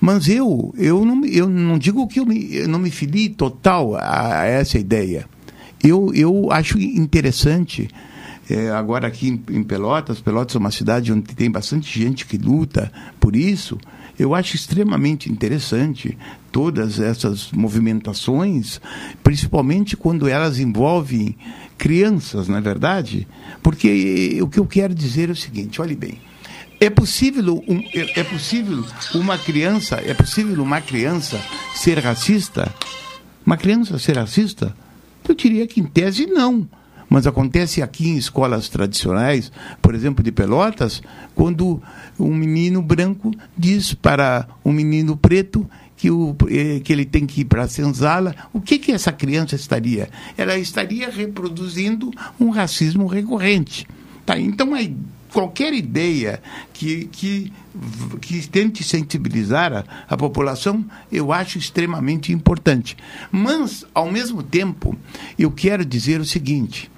[0.00, 3.94] Mas eu, eu, não, eu não digo que eu, me, eu não me fili total
[3.94, 5.26] a, a essa ideia.
[5.80, 7.88] Eu, eu acho interessante
[8.50, 12.36] é, agora aqui em, em, Pelotas, Pelotas é uma cidade onde tem bastante gente que
[12.36, 13.78] luta por isso.
[14.18, 16.18] Eu acho extremamente interessante
[16.50, 18.80] todas essas movimentações,
[19.22, 21.36] principalmente quando elas envolvem
[21.78, 23.26] crianças, não é verdade?
[23.62, 26.20] Porque o que eu quero dizer é o seguinte: olhe bem.
[26.80, 31.40] É possível, um, é, é possível uma criança, é possível uma criança
[31.74, 32.74] ser racista?
[33.46, 34.76] Uma criança ser racista?
[35.26, 36.68] Eu diria que em tese não
[37.12, 39.52] mas acontece aqui em escolas tradicionais,
[39.82, 41.02] por exemplo, de Pelotas,
[41.34, 41.82] quando
[42.18, 47.42] um menino branco diz para um menino preto que, o, eh, que ele tem que
[47.42, 50.08] ir para a senzala, o que, que essa criança estaria?
[50.38, 52.10] Ela estaria reproduzindo
[52.40, 53.86] um racismo recorrente.
[54.24, 54.38] Tá?
[54.38, 54.96] Então, aí,
[55.30, 57.52] qualquer ideia que, que,
[58.22, 60.82] que tente sensibilizar a, a, população,
[61.12, 62.96] eu acho extremamente importante.
[63.30, 64.96] Mas, ao mesmo tempo,
[65.38, 66.90] eu quero dizer o seguinte: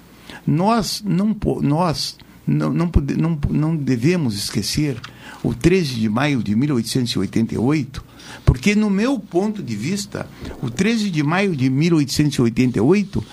[0.45, 4.99] nós não, nós não, não, não, não devemos esquecer
[5.43, 8.03] o 13 de maio de 1888,
[8.43, 10.27] porque, no meu ponto de vista,
[10.61, 13.23] o 13 de maio de 1888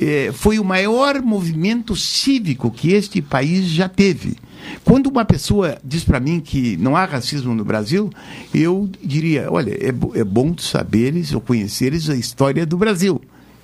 [0.00, 4.36] eh, foi o maior movimento cívico que este país já teve.
[4.84, 8.10] Quando uma pessoa diz para mim que não há racismo no Brasil,
[8.54, 13.20] eu diria: olha, é, é bom saberes ou conheceres a história do Brasil.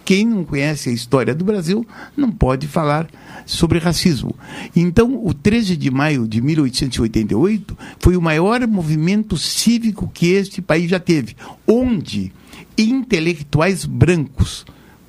[0.06, 1.84] Quem não conhece a história do Brasil
[2.16, 3.08] não pode falar
[3.44, 4.36] sobre racismo.
[4.74, 10.88] Então, o 13 de maio de 1888 foi o maior movimento cívico que este país
[10.88, 11.34] já teve,
[11.66, 12.32] onde
[12.78, 14.64] intelectuais brancos,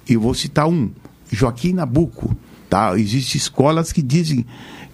[0.10, 0.90] eu vou citar um,
[1.32, 2.36] Joaquim Nabuco,
[2.68, 2.98] tá?
[2.98, 4.48] Existem escolas que dizem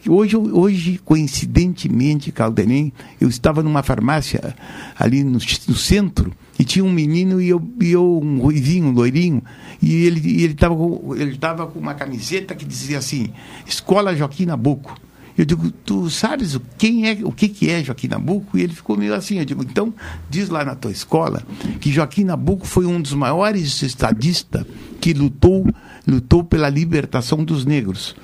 [0.07, 4.53] Hoje, hoje, coincidentemente, Caldenem, eu estava numa farmácia
[4.99, 8.91] ali no, no centro e tinha um menino e eu, e eu um ruivinho, um
[8.91, 9.41] loirinho,
[9.81, 10.75] e ele ele estava
[11.15, 13.30] ele tava com uma camiseta que dizia assim,
[13.65, 14.93] Escola Joaquim Nabuco.
[15.38, 18.55] Eu digo, tu sabes quem é, o que, que é Joaquim Nabuco?
[18.57, 19.39] E ele ficou meio assim.
[19.39, 19.91] Eu digo, então,
[20.30, 21.41] diz lá na tua escola
[21.80, 24.63] que Joaquim Nabuco foi um dos maiores estadistas
[25.01, 25.65] que lutou,
[26.05, 28.15] lutou pela libertação dos negros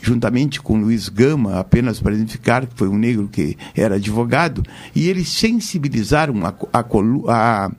[0.00, 4.62] juntamente com Luiz Gama, apenas para identificar que foi um negro que era advogado,
[4.94, 6.84] e eles sensibilizaram a, a,
[7.28, 7.70] a,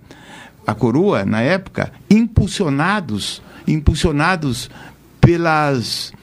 [0.68, 4.70] a coroa, na época, impulsionados, impulsionados
[5.20, 6.14] pelas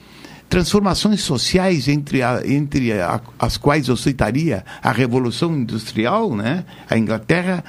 [0.49, 6.63] transformações sociais entre, a, entre a, as quais eu citaria a Revolução Industrial, né?
[6.89, 7.63] a Inglaterra,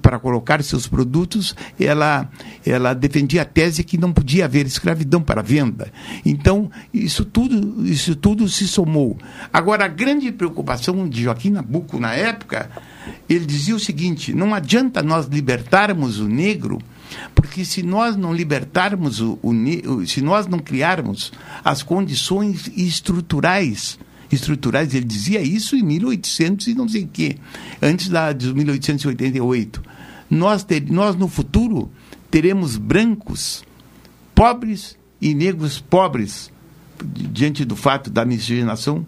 [0.00, 2.30] para colocar seus produtos, ela,
[2.64, 5.92] ela defendia a tese que não podia haver escravidão para venda.
[6.24, 9.18] Então, isso tudo, isso tudo se somou.
[9.52, 12.70] Agora, a grande preocupação de Joaquim Nabuco na época,
[13.28, 16.78] ele dizia o seguinte: não adianta nós libertarmos o negro
[17.34, 21.32] porque se nós não libertarmos o, o, se nós não criarmos
[21.64, 23.98] as condições estruturais
[24.30, 27.36] estruturais, ele dizia isso em 1800 e não sei o quê,
[27.80, 29.82] antes da, de 1888.
[30.28, 31.90] Nós, ter, nós no futuro
[32.30, 33.64] teremos brancos
[34.34, 36.50] pobres e negros pobres
[37.04, 39.06] diante do fato da miscigenação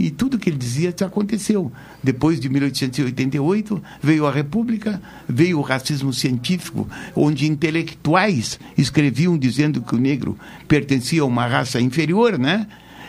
[0.00, 1.70] e tudo que ele dizia aconteceu.
[2.02, 9.94] Depois de 1888, veio a República, veio o racismo científico, onde intelectuais escreviam dizendo que
[9.94, 12.66] o negro pertencia a uma raça inferior, né?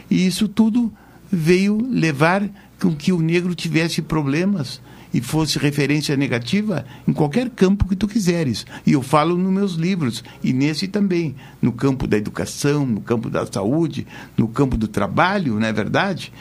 [0.09, 0.91] E isso tudo
[1.31, 4.81] veio levar com que o negro tivesse problemas
[5.13, 8.65] e fosse referência negativa em qualquer campo que tu quiseres.
[8.85, 13.29] E eu falo nos meus livros, e nesse também, no campo da educação, no campo
[13.29, 14.07] da saúde,
[14.37, 16.31] no campo do trabalho, não é verdade?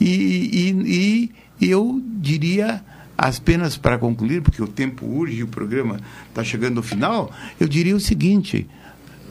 [0.00, 2.84] E, e, e eu diria,
[3.16, 5.98] apenas para concluir, porque o tempo urge e o programa
[6.28, 8.66] está chegando ao final, eu diria o seguinte: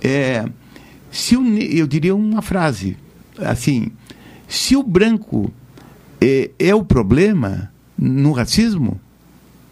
[0.02, 0.46] é,
[1.12, 2.98] se o, eu diria uma frase
[3.40, 3.92] assim,
[4.48, 5.54] se o branco
[6.20, 9.00] é, é o problema, no racismo,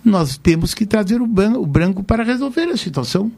[0.03, 3.31] nós temos que trazer o, ban- o branco para resolver a situação.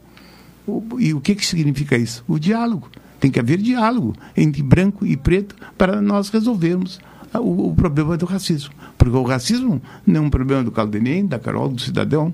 [0.67, 2.23] O- e o que, que significa isso?
[2.27, 2.89] O diálogo.
[3.19, 6.99] Tem que haver diálogo entre branco e preto para nós resolvermos
[7.33, 8.71] o, o problema do racismo.
[8.97, 12.33] Porque o racismo não é um problema do Caldenei, da Carol, do cidadão.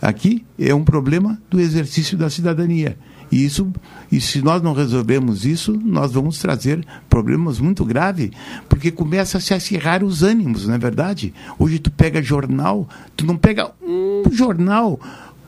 [0.00, 2.96] Aqui é um problema do exercício da cidadania.
[3.32, 3.72] E isso,
[4.12, 8.30] e se nós não resolvermos isso, nós vamos trazer problemas muito graves,
[8.68, 11.32] porque começa a se acirrar os ânimos, não é verdade?
[11.58, 12.86] Hoje tu pega jornal,
[13.16, 15.00] tu não pega um jornal,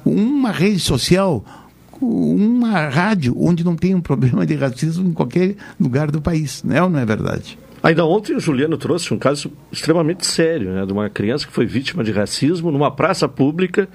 [0.03, 1.45] uma rede social,
[2.01, 6.75] uma rádio onde não tem um problema de racismo em qualquer lugar do país, não
[6.75, 7.59] é não é verdade?
[7.85, 11.67] Ainda ontem o Juliano trouxe um caso extremamente sério, né, de uma criança que foi
[11.67, 13.87] vítima de racismo numa praça pública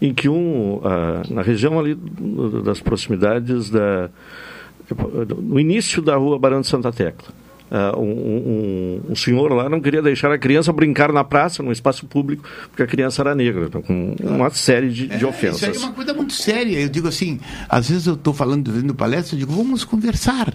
[0.00, 1.94] em que um, ah, na região ali
[2.64, 4.08] das proximidades da,
[5.42, 7.28] no início da rua Barão de Santa Tecla.
[7.70, 11.70] Ah, um, um- um senhor lá não queria deixar a criança brincar na praça, no
[11.70, 15.22] espaço público, porque a criança era negra, então, com uma série de, de Isso aí
[15.22, 15.82] é ofensas.
[15.82, 16.80] uma coisa muito séria.
[16.80, 17.38] Eu digo assim,
[17.68, 20.54] às vezes eu estou falando, fazendo palestra, eu digo, vamos conversar.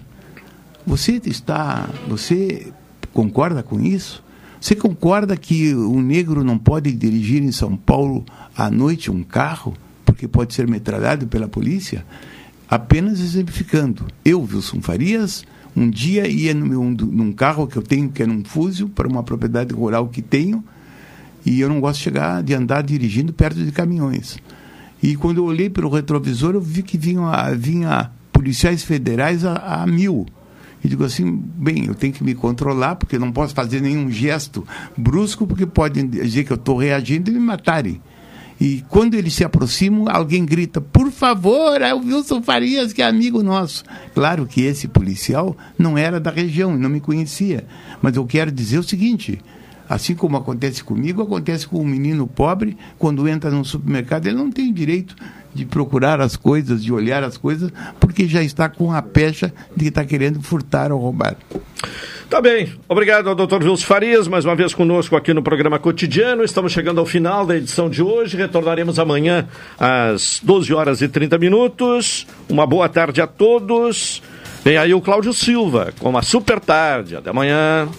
[0.88, 2.72] Você está, você
[3.14, 4.24] concorda com isso?
[4.60, 8.26] Você concorda que o negro não pode dirigir em São Paulo
[8.58, 9.74] à noite um carro
[10.06, 12.06] porque pode ser metralhado pela polícia?
[12.70, 14.06] Apenas exemplificando.
[14.24, 15.46] Eu, Wilson Farias,
[15.76, 19.08] um dia ia no meu, num carro que eu tenho, que é num fuzil, para
[19.08, 20.64] uma propriedade rural que tenho,
[21.46, 24.38] e eu não gosto de chegar, de andar dirigindo perto de caminhões.
[25.02, 29.88] E quando eu olhei pelo retrovisor, eu vi que vinha, vinha policiais federais a, a
[29.88, 30.26] mil.
[30.84, 34.66] E digo assim, bem, eu tenho que me controlar, porque não posso fazer nenhum gesto
[34.96, 38.02] brusco, porque podem dizer que eu estou reagindo e me matarem.
[38.60, 43.06] E quando eles se aproximam, alguém grita, por favor, é o Wilson Farias, que é
[43.06, 43.86] amigo nosso.
[44.14, 47.66] Claro que esse policial não era da região, não me conhecia.
[48.02, 49.40] Mas eu quero dizer o seguinte,
[49.88, 54.52] assim como acontece comigo, acontece com um menino pobre, quando entra num supermercado, ele não
[54.52, 55.16] tem direito
[55.54, 59.84] de procurar as coisas, de olhar as coisas, porque já está com a pecha de
[59.84, 61.36] que está querendo furtar ou roubar.
[62.30, 62.72] Tá bem.
[62.88, 63.64] Obrigado ao Dr.
[63.64, 66.44] Wilson Farias, mais uma vez conosco aqui no programa cotidiano.
[66.44, 68.38] Estamos chegando ao final da edição de hoje.
[68.38, 69.48] Retornaremos amanhã
[69.80, 72.28] às 12 horas e 30 minutos.
[72.48, 74.22] Uma boa tarde a todos.
[74.64, 77.16] Vem aí o Cláudio Silva com uma super tarde.
[77.16, 77.90] Até amanhã.